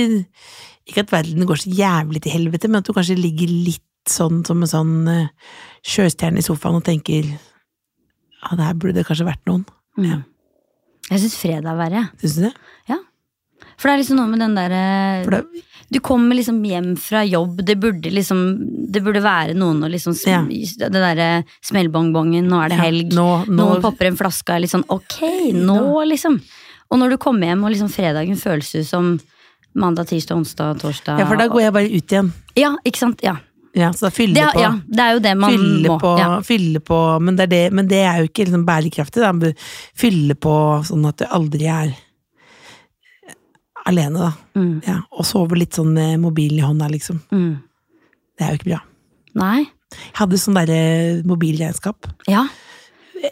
[0.86, 4.43] ikke at verden går så jævlig til helvete, men at du kanskje ligger litt sånn
[4.45, 5.27] som en sånn uh,
[5.86, 9.63] sjøstjerne i sofaen og tenker ja, det her burde det kanskje vært noen.
[9.97, 10.19] Ja.
[11.09, 12.03] Jeg syns fredag er verre.
[12.21, 12.53] Syns du det?
[12.91, 12.99] Ja.
[13.79, 15.39] For det er liksom noe med den derre
[15.91, 18.41] Du kommer liksom hjem fra jobb, det burde liksom
[18.91, 20.41] Det burde være noen å liksom Ja.
[20.43, 23.13] Det derre smellbongbongen, nå er det Ja, helg.
[23.15, 25.17] nå- nå- Noen popper en flaske er litt sånn ok,
[25.55, 25.79] nå
[26.11, 26.38] liksom.
[26.91, 29.15] Og når du kommer hjem og liksom fredagen føles ut som
[29.76, 32.32] mandag, tirsdag, onsdag, torsdag Ja, for da går jeg bare ut igjen.
[32.55, 33.21] Ja, ikke sant.
[33.26, 33.36] Ja.
[33.76, 34.61] Ja, så da fyller Det, på.
[34.63, 35.97] ja, det er jo det man fylle må.
[35.99, 36.30] på, Ja.
[36.47, 39.19] fylle på men, det det, men det er jo ikke liksom bærekraftig.
[39.19, 39.51] Da.
[39.93, 40.53] Fylle på
[40.88, 41.91] sånn at du aldri er
[43.86, 44.32] alene, da.
[44.55, 47.19] Mm, Ja, og sove litt sånn med mobilen i hånda, liksom.
[47.32, 47.51] mm.
[48.38, 48.82] Det er jo ikke bra.
[49.36, 49.59] Nei.
[49.95, 50.80] Jeg hadde sånn derre
[51.28, 52.07] mobilregnskap.
[52.28, 52.47] Ja.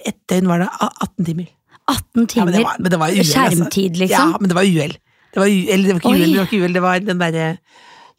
[0.06, 1.48] Ett døgn var det 18 timer.
[1.90, 2.46] 18 Ja, timer.
[2.46, 3.34] men det var, men det var UL, altså.
[3.34, 4.32] Skjermtid, liksom?
[4.32, 4.96] Ja, men det var uhell.
[5.34, 7.48] Det var, eller det var ikke uhell, det var ikke uhell, det var den derre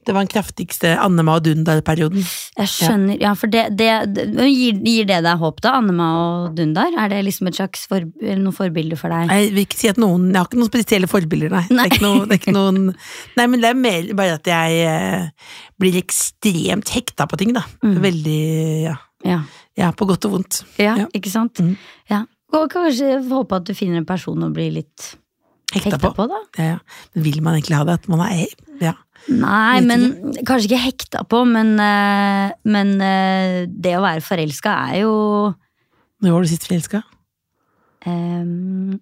[0.04, 2.20] Det var den kraftigste Annema og Dundar-perioden.
[2.58, 5.70] Jeg skjønner, ja, for det, det, det gir, gir det deg håp, da?
[5.78, 6.92] Annema og Dundar?
[7.00, 9.32] Er det liksom et slags for, eller noe forbilde for deg?
[9.32, 11.62] Jeg vil ikke si at noen Jeg har ikke noen spesielle forbilder, nei.
[11.72, 11.86] Nei.
[11.86, 12.82] Det, er ikke noe, det er ikke noen
[13.38, 15.48] Nei, men det er mer bare at jeg eh,
[15.80, 17.64] blir ekstremt hekta på ting, da.
[17.86, 17.96] Mm.
[18.04, 18.38] Veldig
[18.90, 18.98] Ja.
[19.24, 19.38] Ja,
[19.80, 20.64] ja, på godt og vondt.
[20.76, 21.06] ja, Ja.
[21.16, 21.56] ikke sant?
[21.64, 21.78] Mm.
[22.12, 22.26] Ja.
[22.52, 25.14] Og kanskje håpe at du finner en person å bli litt
[25.74, 26.12] Hekta, hekta på.
[26.16, 26.40] på, da?
[26.58, 26.78] Ja, ja.
[27.14, 27.98] Men vil man egentlig ha det?
[28.00, 28.46] At man er
[28.82, 28.94] Ja.
[29.28, 34.74] Nei, men men kanskje ikke hekta på, men, eh, men eh, det å være forelska
[34.90, 35.14] er jo
[36.20, 37.00] Når var du sist forelska?
[38.04, 39.00] Um,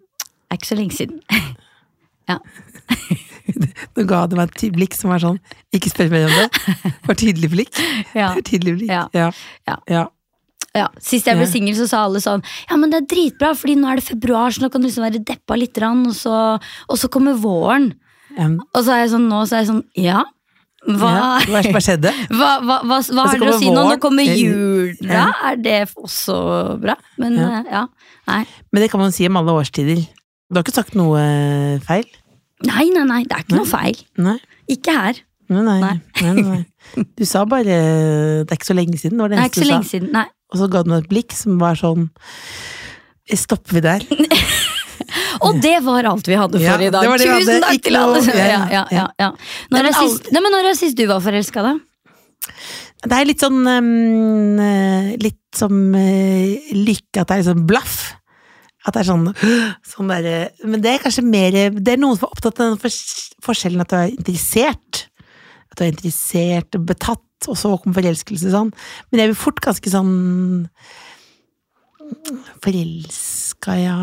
[0.50, 1.20] Er ikke så lenge siden.
[2.30, 2.38] ja.
[3.96, 5.40] Nå ga du meg et blikk som var sånn
[5.74, 6.92] Ikke spør meg om det.
[7.02, 7.80] For tydelig blikk.
[8.14, 8.30] Ja.
[8.36, 8.92] For tydelig blikk.
[8.92, 9.30] Ja.
[9.90, 10.04] Ja.
[10.74, 10.86] Ja.
[11.04, 13.90] Sist jeg ble singel, så sa alle sånn Ja, men det er dritbra, fordi nå
[13.92, 16.58] er det februar, så nå kan du liksom være deppa litt, og så,
[16.88, 17.90] og så kommer våren.
[18.38, 20.22] Um, Og så er jeg sånn, nå så er jeg sånn Ja,
[20.88, 21.10] hva,
[21.46, 21.60] ja.
[21.68, 22.10] Hva, skjedde?
[22.38, 23.82] hva, hva, hva, hva har dere å si nå?
[23.90, 25.12] Nå kommer Eh, jula.
[25.12, 25.26] ja.
[25.52, 26.96] Er det også bra?
[27.20, 27.50] Men Ja.
[27.60, 27.84] eh, ja.
[28.32, 28.40] Nei.
[28.72, 30.00] Men det kan man si om alle årstider.
[30.50, 31.20] Du har ikke sagt noe
[31.84, 32.08] feil?
[32.64, 33.96] nei, nei, nei, det er ikke noe feil.
[34.16, 34.38] Nei.
[34.70, 35.20] Ikke her.
[35.52, 35.78] Nei, nei.
[35.82, 35.94] Nei.
[36.22, 36.42] nei, nei,
[36.96, 37.04] nei.
[37.18, 37.64] Du sa bare
[38.46, 39.18] Det er ikke så lenge siden.
[39.18, 39.90] Det var det Det er eneste ikke så du lenge sa.
[39.98, 40.12] siden.
[40.16, 40.26] Nei.
[40.52, 42.10] Og så ga du meg et blikk som var sånn
[43.32, 44.04] Stopper vi der?
[45.46, 47.06] Og det var alt vi hadde for Ja, i dag.
[47.06, 48.22] det det Tusen takk til alle!
[48.38, 49.30] Ja, ja, ja, ja.
[49.72, 51.74] Når, er sist, nei, men når er sist du var forelska, da?
[53.02, 57.64] Det er litt sånn um, eh, Litt som uh, lykke, at det er litt sånn
[57.68, 57.96] blaff.
[58.86, 59.26] At det er sånn,
[59.94, 60.28] sånn der,
[60.66, 62.94] Men det er kanskje mer Det er noen som er opptatt av den
[63.42, 65.04] forskjellen at du er interessert.
[65.72, 68.70] At du er interessert og betatt, og så kom forelskelse sånn.
[69.10, 70.12] Men jeg blir fort ganske sånn
[72.62, 73.96] Forelska, ja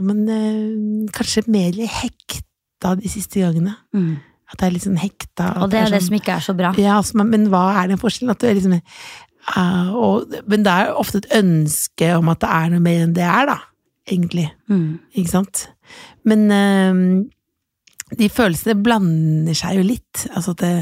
[0.00, 3.74] Men eh, kanskje mer hekta de siste gangene.
[3.92, 4.14] Mm.
[4.50, 5.48] At jeg er litt sånn hekta.
[5.60, 6.70] Og det er det sånn- som ikke er så bra.
[6.80, 8.32] ja, altså, men, men hva er den forskjellen?
[8.32, 12.50] At du er liksom uh, og, Men det er ofte et ønske om at det
[12.50, 13.58] er noe mer enn det er, da.
[14.10, 14.48] Egentlig.
[14.72, 14.98] Mm.
[15.14, 15.66] Ikke sant?
[16.24, 17.02] Men eh,
[18.18, 20.24] de følelsene blander seg jo litt.
[20.34, 20.72] Altså det,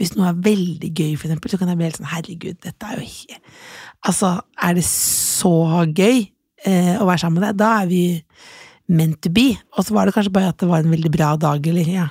[0.00, 2.88] hvis noe er veldig gøy, for eksempel, så kan jeg bli helt sånn herregud, dette
[2.88, 3.40] er jo ikke
[4.02, 5.52] Altså, er det så
[5.86, 6.24] gøy
[6.66, 7.58] eh, å være sammen med deg?
[7.60, 8.00] Da er vi
[8.90, 9.52] meant to be.
[9.76, 12.08] Og så var det kanskje bare at det var en veldig bra dag, eller ja.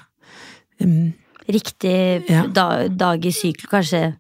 [0.80, 1.12] Um,
[1.52, 2.46] Riktig Ja.
[2.48, 4.14] da, dag i sykkel, kanskje.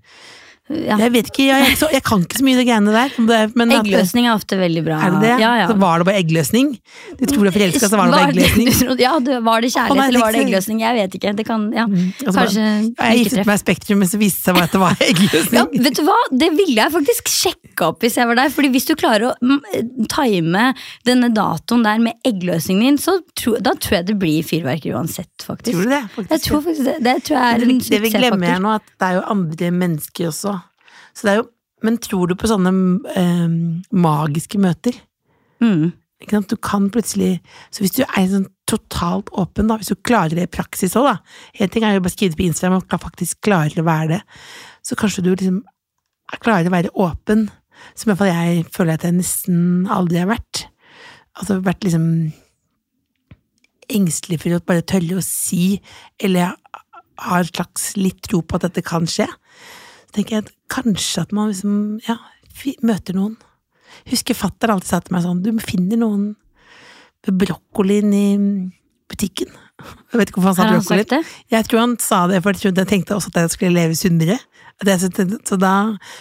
[0.71, 0.97] Ja.
[1.01, 3.15] Jeg vet ikke, jeg, ikke så, jeg kan ikke så mye de greiene der.
[3.59, 4.99] men Eggløsning er ofte veldig bra.
[5.03, 5.33] Er det det?
[5.43, 5.67] Ja, ja.
[5.71, 6.71] Så var det bare eggløsning?
[7.19, 8.99] Du tror du er forelska, så var det bare eggløsning?
[9.05, 10.81] ja, du, var det kjærlighet, kjærlighet, nei, eller var det ikke- eggløsning?
[10.85, 11.33] Jeg vet ikke.
[11.41, 11.85] Det kan, ja.
[11.91, 12.65] Altså, Kanskje
[12.97, 15.59] bare, jeg giftet meg i Spektrum, men så viste det seg at det var eggløsning.
[15.59, 16.17] Ja, vet du hva?
[16.45, 18.53] Det ville jeg faktisk sjekke opp hvis jeg var der.
[18.55, 20.65] Fordi hvis du klarer å mm, time
[21.07, 25.31] denne datoen der med eggløsningen din, så tro, da tror jeg det blir fyrverkeri uansett,
[25.45, 25.75] faktisk.
[25.77, 26.01] Tror du det?
[26.15, 26.31] Faktisk?
[26.37, 26.97] Jeg tror faktisk det.
[27.05, 29.23] Det tror jeg er det, en det vi glemmer her nå, at det er jo
[29.35, 30.57] andre mennesker også.
[31.21, 31.49] Så det er jo,
[31.85, 32.71] men tror du på sånne
[33.13, 33.51] eh,
[33.93, 34.95] magiske møter?
[35.61, 35.91] Mm.
[36.21, 36.49] Ikke sant?
[36.49, 37.35] Du kan plutselig
[37.69, 41.11] Så hvis du er sånn totalt åpen, da, hvis du klarer det i praksis òg,
[41.11, 44.21] da En ting er jo bare skrive på Instagram og faktisk klarer å være det,
[44.81, 45.61] så kanskje du liksom
[46.41, 47.49] klarer å være åpen,
[47.93, 49.57] som i hvert fall jeg føler at jeg nesten
[49.91, 50.61] aldri har vært.
[51.35, 52.05] Altså vært liksom
[53.91, 55.75] engstelig for å bare tørre å si,
[56.23, 56.55] eller
[57.21, 59.27] har en slags litt tro på at dette kan skje.
[60.15, 62.17] Tenker jeg at kanskje at man liksom, ja,
[62.85, 63.37] møter noen.
[64.11, 66.29] Husker fatter alltid sa til meg sånn, du finner noen
[67.21, 68.27] med brokkolien i
[69.11, 69.51] butikken.
[70.11, 71.27] Jeg vet ikke hvorfor han sa han brokkolien.
[71.51, 74.39] Jeg tror han sa det, for jeg tenkte også at jeg skulle leve sunnere.
[74.81, 74.95] Da,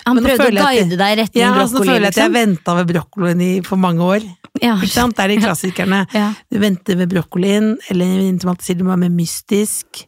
[0.05, 2.35] Han prøvde å guide deg i retning ja, så føler jeg at jeg liksom?
[2.35, 4.27] venta ved brokkolien i for mange år.
[4.61, 4.75] Ja.
[4.77, 5.17] Ikke sant?
[5.17, 6.01] Det er de klassikerne.
[6.13, 6.27] Ja.
[6.53, 8.13] Du venter ved brokkolien, eller
[8.43, 10.03] som alltid sier du var mer mystisk.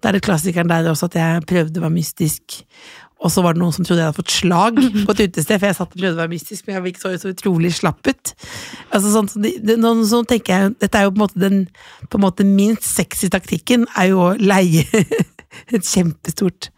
[0.00, 2.62] Da er det klassikeren der også at jeg prøvde å være mystisk.
[3.18, 5.66] Og så var det noen som trodde jeg hadde fått slag på et utested, for
[5.66, 8.32] jeg satt og prøvde å være mystisk, men jeg så så utrolig slapp ut.
[8.94, 11.58] Altså sånn, så det, det, så tenker jeg, Dette er jo på en måte den
[12.06, 14.86] på en måte minst sexy taktikken, er jo å leie
[15.74, 16.70] et kjempestort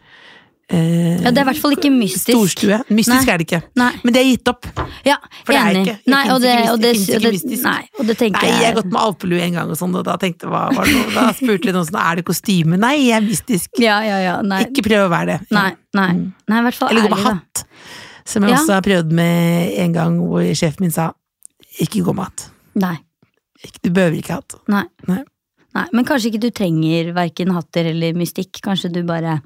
[0.71, 2.31] eh, ja, det er i hvert fall ikke mystisk.
[2.31, 2.77] storstue.
[2.89, 3.33] Mystisk Nei.
[3.33, 3.61] er det ikke.
[3.75, 3.91] Nei.
[4.03, 4.65] Men det er gitt opp.
[5.05, 5.81] Ja, For det er enig.
[5.85, 7.63] ikke- det Nei, og det, ikke og mystisk, det, det ikke mystisk.
[7.63, 10.03] nei, og det tenker Nei, jeg har gått med alpelue en gang, og sånn, og
[10.05, 11.13] da tenkte hva var det noe?
[11.13, 12.77] Da spurte jeg noen sånn, er det kostyme?
[12.79, 13.69] Nei, jeg er mystisk.
[13.79, 14.41] Ja, ja, ja.
[14.41, 15.39] Nei, Ikke prøv å være det.
[15.51, 16.11] nei, nei.
[16.47, 17.63] nei i hvert fall Eller gå med hatt.
[18.25, 18.57] Som jeg Ja.
[18.57, 21.11] også har prøvd med en gang, hvor sjefen min sa,
[21.81, 22.49] ikke gå med hatt.
[22.75, 22.97] Nei,
[23.63, 24.55] Ikke- Du behøver ikke hatt.
[24.67, 24.85] nei.
[25.07, 25.85] Nei.
[25.93, 28.59] Men kanskje ikke du trenger verken hatter eller mystikk.
[28.61, 29.41] Kanskje du bare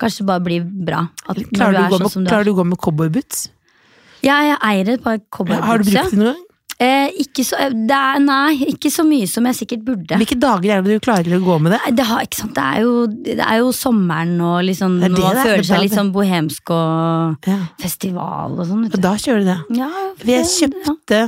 [0.00, 1.06] Kanskje det bare blir bra.
[1.28, 1.40] At.
[1.52, 2.50] Klarer du du, sånn med, som du klarer er.
[2.50, 3.48] du å gå med cowboyboots?
[4.24, 5.66] Ja, jeg eier et par cowboyboots.
[5.68, 6.46] Har du brukt det noen gang?
[6.80, 10.16] Eh, ikke så, det er, nei, ikke så mye som jeg sikkert burde.
[10.16, 11.80] Hvilke dager er det du klarer å gå med det?
[11.98, 12.94] Det, har, det, er jo,
[13.26, 15.98] det er jo sommeren og liksom, Det det når man er, føler er seg litt
[15.98, 17.58] sånn bohemsk og Ja.
[17.82, 18.88] festival og sånn.
[18.96, 19.58] Da kjører du det.
[19.82, 19.90] Ja,
[20.22, 21.20] For jeg kjøpte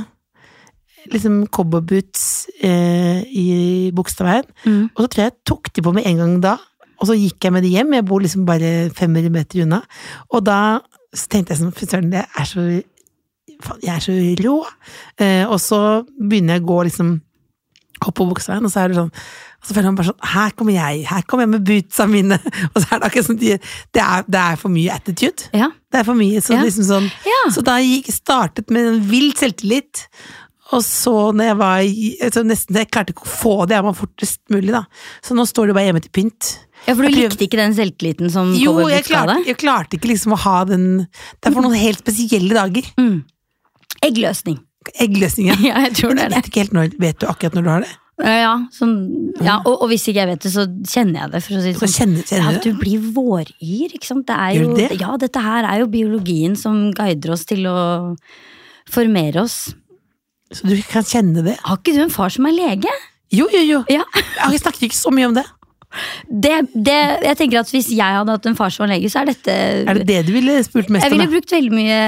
[1.13, 2.25] liksom cowboyboots
[2.63, 3.47] eh, i
[3.93, 4.49] Bogstadveien.
[4.65, 4.83] Mm.
[4.95, 6.55] og så tror jeg jeg tok de på med en gang da,
[7.03, 9.81] og så gikk jeg med de hjem, jeg bor liksom bare 500 meter unna,
[10.31, 10.59] og da
[11.11, 12.63] tenkte jeg sånn, fy søren, det er så,
[13.83, 14.57] jeg er så rå,
[15.19, 15.79] eh, og så
[16.15, 17.13] begynner jeg å gå liksom
[18.03, 20.55] opp på Bogstadveien, og så er det sånn, og så føler man bare sånn, her
[20.59, 22.39] kommer jeg, her kommer jeg med bootsa mine,
[22.73, 23.59] og så er det akkurat sånn, de-
[23.95, 25.49] det er, det er for mye attitude.
[25.55, 25.69] ja.
[25.93, 26.63] Det er for mye, så Ja.
[26.65, 27.41] liksom sånn Ja.
[27.53, 30.07] Så da gikk startet med en vill selvtillit,
[30.71, 31.81] Og så når jeg var
[32.27, 34.85] altså nesten, Jeg klarte ikke å få det av meg fortest mulig, da.
[35.25, 36.53] Så nå står det bare hjemme til pynt.
[36.87, 37.19] Ja, for du prøv...
[37.19, 40.87] likte ikke den selvtilliten som Jo, jeg klarte, jeg klarte ikke liksom å ha den
[41.05, 42.87] Det er for noen helt spesielle dager.
[42.99, 43.23] Mm.
[44.03, 44.61] Eggløsning.
[44.99, 45.59] Eggløsning, ja.
[45.69, 46.39] Ja, jeg tror det er det.
[46.41, 47.91] vet ikke helt når, vet du akkurat når du har det?
[48.23, 48.97] Ja, ja, sånn,
[49.41, 51.39] ja og, og hvis ikke jeg vet det, så kjenner jeg det.
[51.43, 51.93] For å si det sånn.
[51.95, 54.27] kjenner, kjenner du du blir våryr, ikke sant.
[54.29, 54.89] Det er jo, det?
[55.01, 57.77] Ja, dette her er jo biologien som guider oss til å
[58.93, 59.57] formere oss.
[60.53, 61.57] Så du kan kjenne det?
[61.63, 62.93] Har ikke du en far som er lege?
[63.33, 63.83] Jo, jo, jo.
[63.91, 64.05] Ja.
[64.51, 65.45] Jeg snakker ikke så mye om det.
[66.25, 69.21] Det, det, jeg tenker at Hvis jeg hadde hatt en far som var lege, så
[69.21, 71.05] er dette Er det det du ville spurt mest om?
[71.05, 71.99] Jeg ville om, brukt veldig mye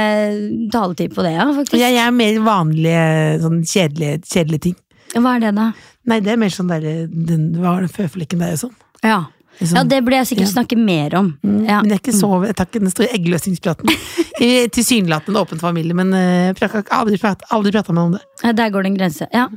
[0.74, 1.78] taletid på det, ja, faktisk.
[1.78, 3.04] Jeg, jeg er mer vanlige,
[3.43, 4.80] sånn kjedelige, kjedelige ting.
[5.14, 5.68] Hva er det, da?
[6.10, 8.76] Nei, det er mer sånn derre den, hva var den føflekken der og sånn.
[9.06, 9.20] Ja.
[9.60, 9.78] Liksom.
[9.78, 10.53] ja, det burde jeg sikkert Ja.
[10.53, 11.30] snakke mer om.
[11.43, 11.82] Ja.
[11.82, 13.93] Men jeg er ikke så, jeg tar ikke den store eggløsningspraten.
[14.76, 18.56] Tilsynelatende åpen familie, men jeg har aldri, prat- aldri prata med ham om det.
[18.60, 19.28] Der går det en grense.
[19.34, 19.47] Ja.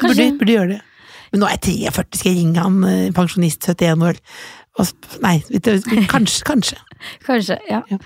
[0.00, 0.80] Burde, burde gjøre det.
[1.32, 4.18] Men nå er jeg 43, skal jeg ringe han eh, pensjonist 71 år?
[5.22, 5.34] Nei,
[6.08, 6.76] kanskje, kanskje.
[7.26, 7.82] Kanskje, ja.
[7.90, 7.98] Ja.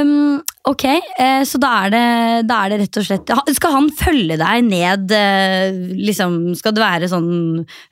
[0.00, 0.84] Um, ok,
[1.18, 2.02] eh, så da er, det,
[2.48, 6.82] da er det rett og slett Skal han følge deg ned, eh, liksom Skal det
[6.82, 7.28] være sånn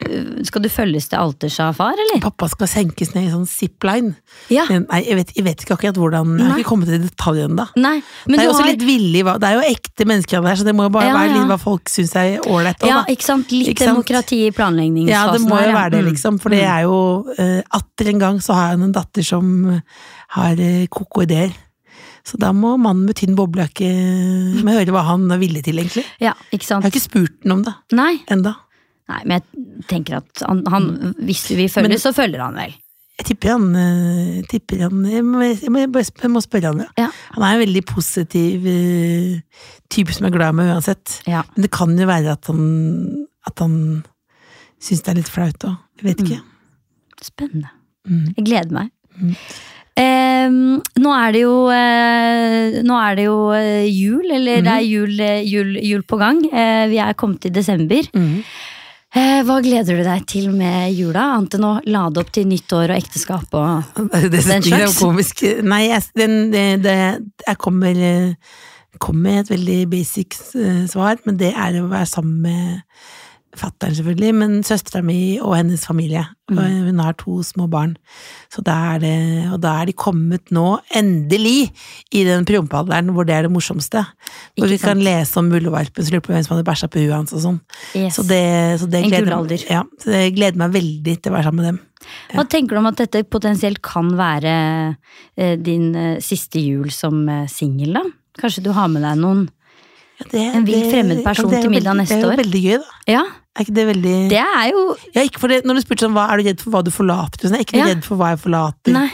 [0.04, 2.20] eh, Skal du følges til alters av far, eller?
[2.24, 4.14] Pappa skal senkes ned i sånn zipline.
[4.52, 4.64] Ja.
[4.70, 7.56] Men Nei, jeg vet, jeg vet ikke akkurat hvordan Jeg har ikke kommet til detaljen
[7.59, 7.68] da.
[7.76, 7.96] Nei,
[8.26, 10.68] men Det er jo også har litt villig, det er jo ekte mennesker der, så
[10.68, 12.84] det må jo bare Ja, være litt hva folk syns er ålreit.
[12.88, 13.52] Ja, ikke sant?
[13.54, 16.11] Litt Ikke demokrati i planleggingsfasen Ja, det må jo være det, Mm.
[16.12, 16.38] liksom.
[16.40, 16.98] For det er jo
[17.78, 19.48] Atter en gang så har jeg en datter som
[20.36, 21.53] har uh, koko ideer.
[22.28, 23.86] Så da må mannen med tynn boblejakke
[24.66, 26.05] høre hva han er villig til, egentlig.
[26.20, 28.53] Ja, ikke Jeg har ikke spurt ham om det Nei, enda.
[29.09, 32.74] nei, men jeg tenker at han, han hvis vi følger, Men- så følger han vel.
[33.18, 36.90] Jeg tipper han, uh, tipper han jeg, må, jeg, må, jeg må- spørre han, ja.
[37.01, 37.09] Ja.
[37.34, 41.22] Han er en veldig positiv uh, type som er glad med uansett.
[41.26, 41.42] Ja.
[41.57, 43.74] Men det kan jo være at han, at han
[44.78, 45.80] syns det er litt flaut òg.
[45.99, 46.42] Jeg vet ikke.
[47.24, 47.72] Spennende.
[48.07, 48.28] Mm.
[48.36, 48.92] Jeg gleder meg.
[49.18, 49.34] Mm.
[49.99, 54.82] Ehm, nå er det jo, eh, nå er det jo eh, jul, eller det er
[54.84, 54.90] Mhm.
[54.92, 56.44] jul, eh, jul, jul på gang.
[56.53, 58.03] Eh, vi er kommet til desember.
[58.14, 58.44] Mm.
[59.16, 62.90] Eh, hva gleder du deg til med jula, annet enn å lade opp til nyttår
[62.92, 63.84] og ekteskap og
[64.30, 64.99] Det Den slags?
[65.01, 65.42] komisk.
[65.64, 66.96] Nei, jeg, den, det, det,
[67.46, 68.34] jeg kommer, eh,
[69.01, 72.82] kommer med et veldig basic eh, svar, men det er å være sammen med
[73.61, 76.24] fatteren, selvfølgelig, men søstera mi og hennes familie.
[76.48, 76.61] Mm.
[76.86, 77.92] Hun har to små barn.
[78.48, 79.16] Så da er det,
[79.52, 81.68] og da er de kommet nå, endelig,
[82.16, 84.06] i den prompealderen hvor det er det morsomste.
[84.56, 87.02] Hvor vi vi kan lese om muldvarpen som lurer på hvem som hadde bæsja på
[87.02, 87.59] huet hans og sånn.
[87.98, 88.16] yes.
[88.16, 88.44] Så det,
[88.80, 91.70] så det gleder meg, Ja, så det gleder meg veldig til å være sammen med
[91.72, 91.80] dem.
[92.32, 94.54] Hva tenker du om at dette potensielt kan være
[95.36, 98.04] eh, din eh, siste jul som eh, singel, da?
[98.38, 99.48] Kanskje du har med deg noen
[100.20, 102.22] Ja, det, En vilt fremmed person det til middag neste år.
[102.22, 103.00] Det er jo veldig gøy, da.
[103.11, 103.24] Ja,
[103.59, 104.82] Er ikke det veldig det er jo
[105.16, 106.92] ja, ikke for det, Når du spurte sånn, hva er du redd for hva du
[106.94, 107.88] forlater, sånn, jeg er ikke Ja.
[107.90, 108.94] redd for hva jeg forlater.
[108.94, 109.09] Nei.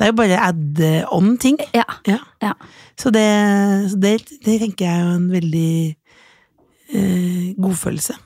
[0.00, 1.58] Det er jo bare add-on-ting.
[1.76, 1.84] Ja.
[2.08, 2.16] Ja.
[2.40, 2.54] ja.
[2.96, 3.26] Så, det,
[3.92, 4.14] så det,
[4.46, 5.72] det tenker jeg er jo en veldig
[6.96, 8.16] eh, god følelse.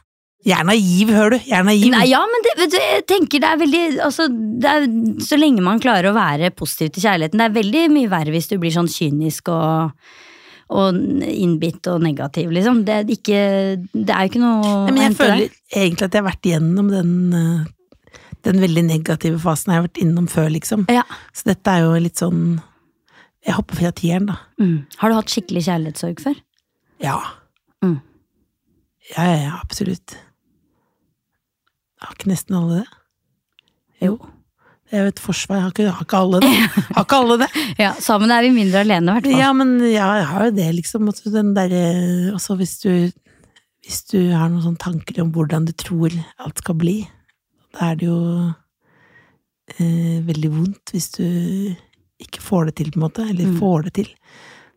[0.44, 1.46] Jeg er naiv, hører du.
[1.48, 1.86] Jeg er naiv.
[1.94, 4.86] Nei, ja, men det, du, jeg tenker det er veldig altså, det er,
[5.24, 7.40] Så lenge man klarer å være positiv til kjærligheten.
[7.40, 9.96] Det er veldig mye verre hvis du blir sånn kynisk og,
[10.72, 10.96] og
[11.28, 12.84] innbitt og negativ, liksom.
[12.86, 13.40] Det er, ikke,
[13.92, 15.56] det er jo ikke noe Nei, men jeg føler der.
[15.76, 20.00] egentlig at jeg har vært igjennom den, eh, den veldig negative fasen jeg har vært
[20.04, 20.86] innom før, liksom.
[20.92, 21.04] Ja.
[21.36, 22.60] Så dette er jo litt sånn
[23.44, 24.38] Jeg hopper fra tieren, da.
[24.56, 24.86] Mm.
[25.02, 26.38] Har du hatt skikkelig kjærlighetssorg før?
[27.04, 27.18] Ja.
[27.84, 27.98] Mm.
[29.10, 30.14] Ja, ja, ja, absolutt.
[32.00, 32.86] Har ikke nesten alle det?
[34.06, 34.14] Jo.
[34.90, 35.60] Det er jo et forsvar.
[35.64, 36.50] Har ikke, har ikke alle det?
[36.94, 37.48] Har ikke alle det?
[37.84, 39.40] Ja, Sammen er vi mindre alene, i hvert fall.
[39.40, 41.08] Ja, men ja, jeg har jo det, liksom.
[41.10, 41.72] Altså, den der,
[42.36, 42.90] Også hvis du
[43.84, 46.98] Hvis du har noen sånne tanker om hvordan du tror alt skal bli,
[47.74, 48.20] da er det jo
[49.80, 51.26] eh, veldig vondt hvis du
[52.24, 53.26] ikke får det til, på en måte.
[53.28, 53.58] Eller Mm.
[53.60, 54.08] får det til.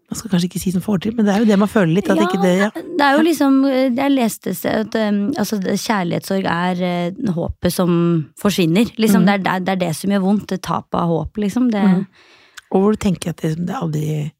[0.07, 2.07] Man skal kanskje ikke si som fordriv, men det er jo det man føler litt.
[2.09, 2.69] At ikke det, ja.
[2.71, 6.83] det er jo liksom Jeg leste at um, altså, kjærlighetssorg er
[7.19, 7.91] uh, håpet som
[8.39, 8.87] forsvinner.
[8.97, 9.27] Liksom, Mm.
[9.27, 10.55] det, er, det er- det som gjør vondt.
[10.61, 11.67] Tapet av håp, liksom.
[11.71, 12.05] Det, Mm.
[12.71, 14.31] Og hvor du tenker at det, det aldri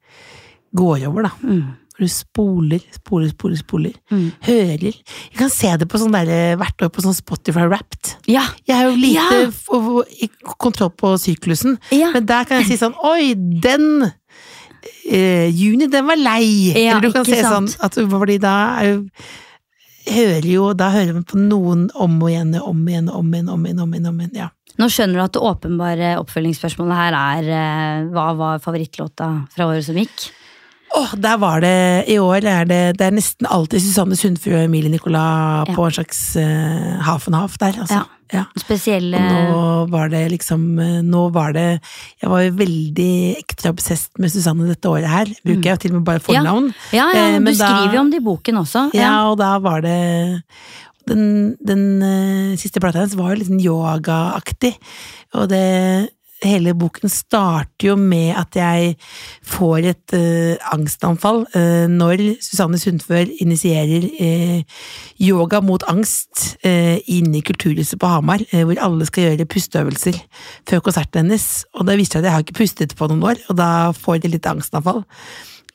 [0.76, 1.30] går over, da.
[1.44, 1.62] mm,
[1.98, 3.94] du spoler, spoler, spoler, spoler.
[4.12, 4.26] mm.
[4.44, 4.94] Hører.
[5.32, 8.18] Jeg kan se det på sånn der, hvert år på sånn Spotify Wrapped.
[8.28, 8.44] Ja!
[8.68, 10.28] Jeg har jo lite Ja.
[10.60, 12.12] kontroll på syklusen, ja.
[12.14, 14.12] men der kan jeg si sånn Oi, den
[15.12, 16.74] eh, Juni, den var lei!
[16.74, 17.76] Ja, Eller du kan se sant.
[17.76, 19.04] sånn at, Fordi da er jo
[20.08, 23.66] Hører jo, da hører man på noen om og igjen, om igjen, om igjen, om
[23.66, 24.46] igjen, om igjen, om igjen ja.
[24.80, 29.84] Nå skjønner du at det åpenbare oppfølgingsspørsmålet her er eh, hva var favorittlåta fra året
[29.84, 30.30] som gikk?
[30.98, 31.74] Åh, der var det
[32.10, 35.96] I år er det Det er nesten alltid Susanne Sundfjord og Emilie Nicolas på en
[35.98, 38.00] slags uh, half and half der, altså.
[38.02, 38.06] Ja.
[38.34, 38.42] Ja.
[38.60, 39.60] Spesielle Og nå
[39.94, 41.68] var det liksom eh, Nå var det
[42.20, 45.32] Jeg var jo veldig ekstra obsesst med Susanne dette året her.
[45.46, 46.68] Bruker jeg jo til og med bare fornavn.
[46.92, 48.84] Ja, ja, Eh, du da- skriver jo om det i boken også.
[49.00, 49.96] Ja, og da var det
[51.08, 54.74] Den, den uh, siste plata hennes var jo litt sånn yogaaktig,
[55.40, 56.10] og det
[56.46, 58.92] Hele boken starter jo med at jeg
[59.42, 64.82] får et uh, angstanfall uh, når Susanne Sundfør initierer uh,
[65.18, 70.18] yoga mot angst inne i Kulturhuset på Hamar, hvor alle skal gjøre pusteøvelser
[70.70, 71.46] før konserten hennes.
[71.74, 74.20] Og det viste seg at jeg har ikke pustet på noen år, og da får
[74.20, 75.02] jeg litt angstanfall.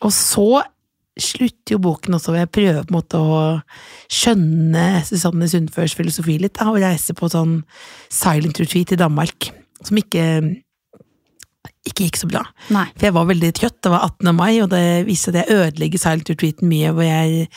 [0.02, 0.62] Og så
[1.18, 3.40] slutter jo boken også og jeg prøve på en måte å
[4.12, 7.58] skjønne Susanne Sundførs filosofi litt, da, og reise på sånn
[8.12, 9.50] silent retreat i Danmark,
[9.88, 10.26] som ikke
[11.82, 12.42] ikke gikk så bra.
[12.70, 12.84] Nei.
[12.94, 14.30] For jeg var veldig trøtt, det var 18.
[14.38, 17.48] mai, og det viste jeg ødelegger silent retreaten mye, hvor jeg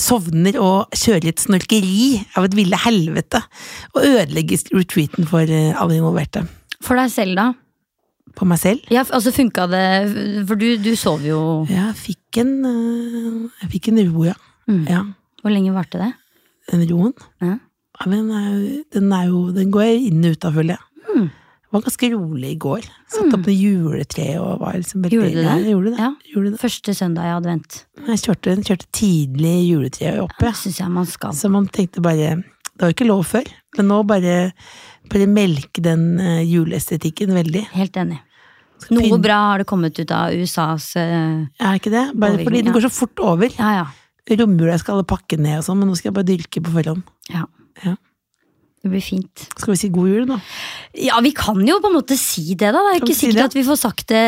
[0.00, 3.40] sovner og kjører et snorkeri av et ville helvete,
[3.94, 6.44] og ødelegger retreaten for eh, alle involverte.
[6.84, 7.48] For deg selv, da?
[8.36, 8.84] På meg selv.
[8.92, 9.80] Ja, altså funka det
[10.46, 14.36] For du, du sov jo Jeg fikk en, eh, jeg fikk en ro, ja.
[14.70, 14.84] Mm.
[14.88, 15.00] ja.
[15.40, 16.12] Hvor lenge varte det?
[16.70, 17.16] Den roen.
[17.42, 17.56] Ja.
[18.00, 20.84] Ja, men den den, er jo, den går jeg inn og ut av, føler jeg.
[21.70, 21.76] Mm.
[21.76, 22.86] Jeg var ganske rolig i går.
[23.14, 25.44] Satt opp med juletreet og var liksom veldig Gjorde du det?
[25.44, 25.98] Ja, gjorde det.
[26.02, 26.08] Ja.
[26.32, 26.58] Gjorde det.
[26.58, 27.76] Første søndag i advent.
[28.08, 30.48] Jeg kjørte, kjørte tidlig juletreet oppe.
[30.48, 30.56] Ja.
[30.58, 31.36] synes jeg man skal.
[31.38, 33.46] Så man tenkte bare Det var ikke lov før,
[33.76, 34.34] men nå bare,
[35.12, 37.66] bare melke den eh, juleestetikken veldig.
[37.76, 38.18] Helt enig.
[38.90, 42.06] Noe bra har det kommet ut av USAs uh, Er ikke det?
[42.16, 43.52] Bare fordi den går så fort over.
[43.60, 43.88] Ja, ja.
[44.40, 47.06] Romjula skal alle pakke ned og sånn, men nå skal jeg bare dyrke på forhånd.
[47.30, 47.46] ja.
[47.84, 47.94] Ja.
[48.80, 49.42] Det blir fint.
[49.58, 50.38] Skal vi si god jul, da?
[50.96, 52.80] Ja, vi kan jo på en måte si det, da.
[52.80, 54.22] Det er ikke sikkert si at vi får sagt det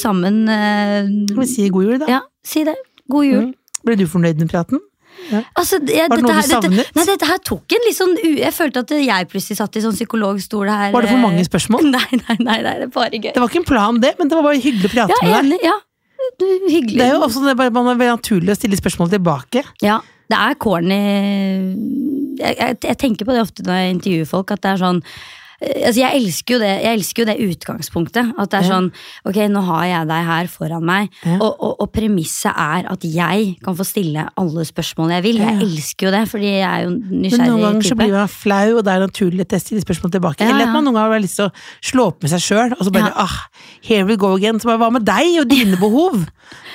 [0.00, 0.42] sammen.
[0.52, 2.10] eh, Skal vi si god jul, da?
[2.10, 2.76] Ja, si det.
[3.08, 3.46] God jul.
[3.46, 3.80] Mm.
[3.86, 4.82] Ble du fornøyd med praten?
[5.56, 6.76] Altså, jeg, Var det noe du savnet?
[6.76, 8.28] dette, nei, dette her tok en litt sånn u...
[8.36, 10.92] Jeg følte at jeg plutselig satt i sånn psykologstol her.
[10.94, 11.88] Var det for mange eh, spørsmål?
[11.96, 13.30] Nei, nei, nei, nei, det er bare gøy.
[13.32, 15.56] Det var ikke en plan, det, men det var bare hyggelig å prate Ja, med
[15.56, 15.64] deg.
[15.66, 15.78] Ja.
[16.36, 16.98] Hyggelig.
[17.00, 19.64] Det er jo også det man er naturlig å stille spørsmål tilbake.
[19.82, 21.00] Ja, det er corny
[22.38, 25.02] jeg, jeg, jeg tenker på det ofte når jeg intervjuer folk, at det er sånn
[25.02, 28.32] eh, Altså jeg elsker, jo det, jeg elsker jo det utgangspunktet.
[28.36, 28.72] At det er Ja.
[28.74, 28.88] sånn
[29.24, 31.38] Ok, nå har jeg deg her foran meg, Ja.
[31.40, 35.38] og, og, og premisset er at jeg kan få stille alle spørsmål jeg vil.
[35.40, 37.38] Jeg elsker jo det, fordi jeg er jo nysgjerrig.
[37.38, 40.12] Men noen ganger ganger så blir man flau, og det er naturlig å stille spørsmål
[40.18, 40.44] tilbake.
[40.44, 41.54] Ja, Eller at man noen ganger har lyst til å
[41.92, 43.38] slå opp med seg sjøl, og så bare ah,
[43.80, 44.60] here we go again.
[44.60, 46.26] Så bare, hva med deg og dine behov?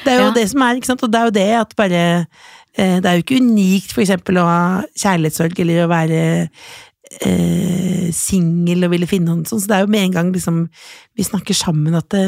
[0.01, 1.05] Det er jo det som er, ikke sant.
[1.05, 2.01] Og det er jo det at bare
[2.76, 4.61] Det er jo ikke unikt for eksempel å ha
[4.95, 6.19] kjærlighetssorg eller å være
[7.28, 10.61] eh, singel og ville finne noen sånn, så det er jo med en gang liksom
[11.19, 12.24] vi snakker sammen at det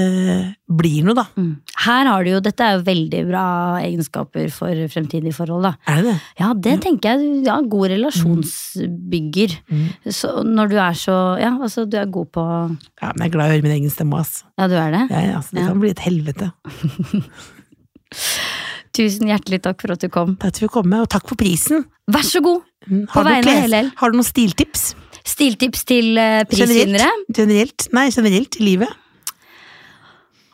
[0.67, 1.23] blir noe, da.
[1.39, 1.53] Mm.
[1.85, 3.43] Her har du jo, Dette er jo veldig bra
[3.79, 5.63] egenskaper for fremtidige forhold.
[5.69, 6.15] da Er det det?
[6.41, 7.31] Ja, det tenker jeg.
[7.47, 9.55] Ja, God relasjonsbygger.
[9.71, 9.87] Mm.
[10.11, 13.35] Så når du er så Ja, altså, du er god på Ja, men jeg er
[13.37, 14.43] glad i å høre min egen stemme, ass.
[14.59, 15.05] Ja, du er det?
[15.09, 15.71] Ja, ja, altså, det Ja.
[15.71, 16.51] kan bli et helvete.
[18.93, 20.35] Tusen hjertelig takk for at du kom.
[20.41, 21.85] Takk for å komme, og takk for prisen.
[22.13, 22.61] Vær så god!
[22.89, 23.47] Mm, Har, du
[24.01, 24.89] har du noen stiltips?
[25.23, 27.07] Stiltips til eh, prisvinnere?
[27.31, 27.87] Generelt?
[27.95, 28.99] Nei, generelt i livet.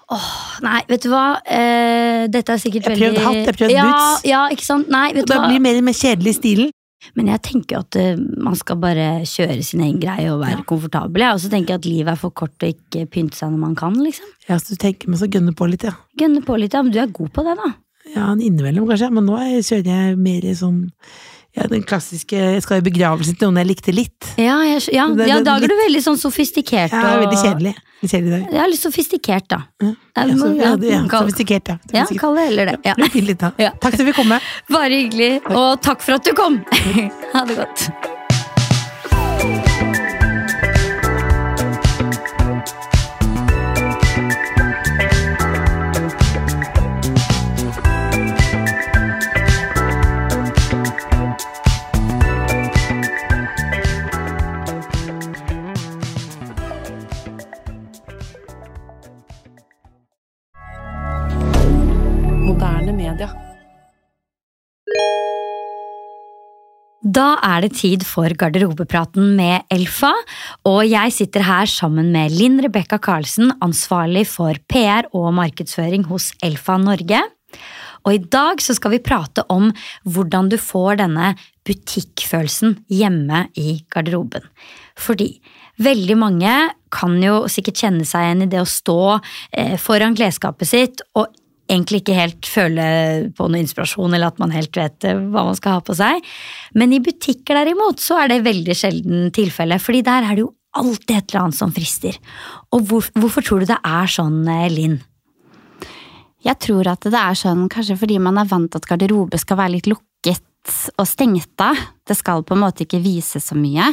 [0.10, 0.30] Åh,
[0.66, 1.40] Nei, vet du hva?
[1.46, 4.24] Eh, dette er sikkert veldig Jeg prøvde hatt, jeg prøvde prøvd ja, boots.
[4.30, 4.90] Ja, ikke sant?
[4.94, 5.42] Nei, vet du hva?
[5.44, 6.72] Det blir mer og mer kjedelig i stilen.
[7.16, 10.66] Men jeg tenker at eh, man skal bare kjøre sin egen greie og være Ja.
[10.70, 11.24] komfortabel.
[11.24, 13.96] Jeg også tenker at livet er for kort å ikke pynte seg når man kan,
[14.04, 14.32] liksom.
[14.50, 15.94] Ja, så du tenker med så gønne på litt, ja.
[16.20, 16.82] Gønne på litt, ja.
[16.84, 17.72] Men du er god på det, da.
[18.16, 20.90] Ja, innimellom kanskje, men nå er- kjører jeg mer i sånn
[21.58, 24.28] ja, den klassiske Jeg skal i begravelsen til noen jeg likte litt.
[24.38, 26.92] Ja, jeg, ja, Det- ja da er du veldig sånn sofistikert.
[26.92, 27.76] Ja, og- veldig kjedelig.
[28.06, 28.54] Kjedelig.
[28.54, 29.64] Ja, litt sofistikert, da.
[29.82, 31.78] Ja, Ja, så, ja, det- ja, sofistikert, ja.
[31.94, 32.78] Ja, kall det heller det.
[32.86, 32.94] Ja.
[33.10, 33.52] Fint litt, da.
[33.52, 34.40] Takk for at du fikk komme.
[34.70, 36.64] Bare hyggelig, og takk for at du kom!
[37.34, 38.19] ha det godt.
[67.10, 70.12] Da er det tid for garderobepraten med Elfa,
[70.68, 76.30] og jeg sitter her sammen med Linn Rebekka Karlsen, ansvarlig for PR og markedsføring hos
[76.46, 77.24] Elfa Norge.
[78.06, 79.72] Og i dag så skal vi prate om
[80.06, 81.32] hvordan du får denne
[81.66, 84.46] butikkfølelsen hjemme i garderoben.
[85.00, 85.32] Fordi
[85.82, 86.56] veldig mange
[86.94, 91.32] kan jo sikkert kjenne seg igjen i det å stå eh, foran klesskapet sitt og
[91.70, 92.86] egentlig ikke helt føle
[93.38, 96.26] på noe inspirasjon, eller at man helt vet eh, hva man skal ha på seg.
[96.80, 100.54] Men i butikker derimot, så er det veldig sjelden tilfelle, fordi der er det jo
[100.80, 102.18] alltid et eller annet som frister.
[102.76, 105.00] Og hvor, hvorfor tror du det er sånn, eh, Linn?
[106.46, 109.60] Jeg tror at det er sånn kanskje fordi man er vant til at garderobe skal
[109.60, 110.46] være litt lukket
[110.96, 111.78] og stengt av.
[112.08, 113.90] Det skal på en måte ikke vise så mye.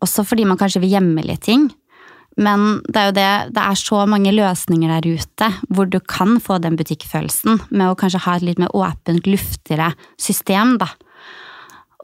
[0.00, 1.68] Også fordi man kanskje vil gjemme litt ting.
[2.38, 6.38] Men det er jo det, det er så mange løsninger der ute hvor du kan
[6.42, 10.92] få den butikkfølelsen med å kanskje ha et litt mer åpent, luftigere system, da.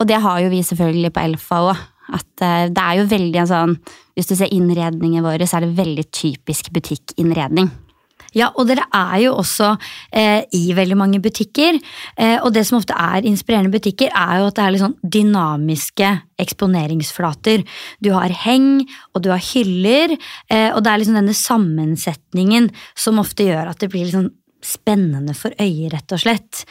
[0.01, 1.85] Og det har jo vi selvfølgelig på Elfa òg.
[2.17, 3.73] At eh, det er jo veldig en sånn
[4.15, 7.67] Hvis du ser innredningen vår, så er det veldig typisk butikkinnredning.
[8.37, 9.73] Ja, og dere er jo også
[10.13, 11.79] eh, i veldig mange butikker.
[12.21, 14.99] Eh, og det som ofte er inspirerende butikker, er jo at det er litt sånn
[15.17, 16.11] dynamiske
[16.43, 17.65] eksponeringsflater.
[18.05, 18.83] Du har heng,
[19.15, 20.19] og du har hyller,
[20.51, 22.69] eh, og det er liksom denne sammensetningen
[22.99, 24.35] som ofte gjør at det blir litt sånn
[24.67, 26.65] spennende for øyet, rett og slett.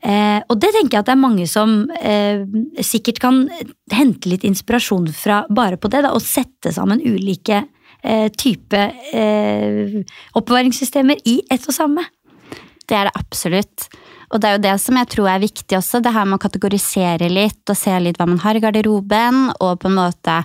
[0.00, 2.44] Eh, og det tenker jeg at det er mange som eh,
[2.80, 3.44] sikkert kan
[3.92, 7.64] hente litt inspirasjon fra bare på det, da, og sette sammen ulike
[8.34, 8.78] type
[9.14, 10.00] eh,
[10.34, 12.04] oppbevaringssystemer i ett og samme.
[12.88, 13.88] Det er det absolutt.
[14.32, 16.42] Og det er jo det som jeg tror er viktig også, det her med å
[16.42, 20.38] kategorisere litt og se litt hva man har i garderoben, og på en måte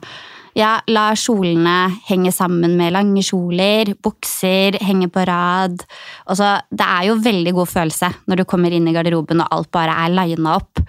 [0.58, 1.76] ja, la kjolene
[2.08, 5.84] henge sammen med lange kjoler, bukser, henge på rad.
[6.26, 9.72] Også, det er jo veldig god følelse når du kommer inn i garderoben og alt
[9.76, 10.82] bare er lina opp.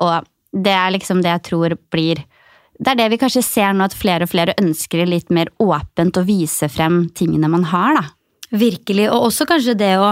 [0.00, 2.24] Og det er liksom det jeg tror blir
[2.80, 6.16] det er det vi kanskje ser nå, at flere og flere ønsker litt mer åpent
[6.16, 8.06] å vise frem tingene man har, da.
[8.50, 10.08] Virkelig, og også kanskje det å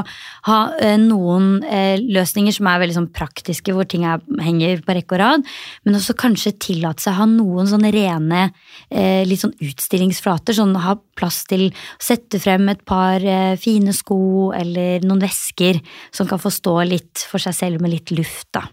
[0.47, 4.95] ha eh, noen eh, løsninger som er veldig sånn praktiske, hvor ting er, henger på
[4.95, 5.49] rekke og rad,
[5.83, 10.55] men også kanskje tillate seg å ha noen sånne rene eh, litt sånn utstillingsflater.
[10.55, 13.27] Sånn ha plass til å sette frem et par
[13.59, 15.83] fine sko eller noen vesker
[16.15, 18.69] som kan få stå litt for seg selv med litt luft, da.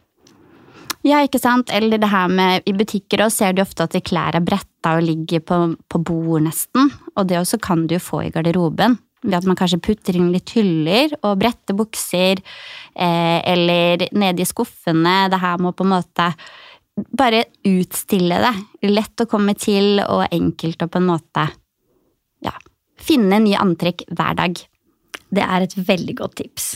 [1.06, 1.70] Ja, ikke sant.
[1.74, 5.06] Eller det her med I butikker også ser du ofte at klær er bretta og
[5.06, 6.89] ligger på, på bord, nesten.
[7.16, 8.97] Og det også kan du få i garderoben.
[9.26, 12.41] Ved at man kanskje putter inn litt hyller og brette bukser.
[12.93, 15.18] Eh, eller nede i skuffene.
[15.30, 16.32] Det her må på en måte
[16.95, 18.56] bare utstille det.
[18.89, 21.49] Lett å komme til og enkelt å på en måte
[22.45, 22.56] ja,
[22.97, 24.58] finne nye antrekk hver dag.
[25.36, 26.70] Det er et veldig godt tips.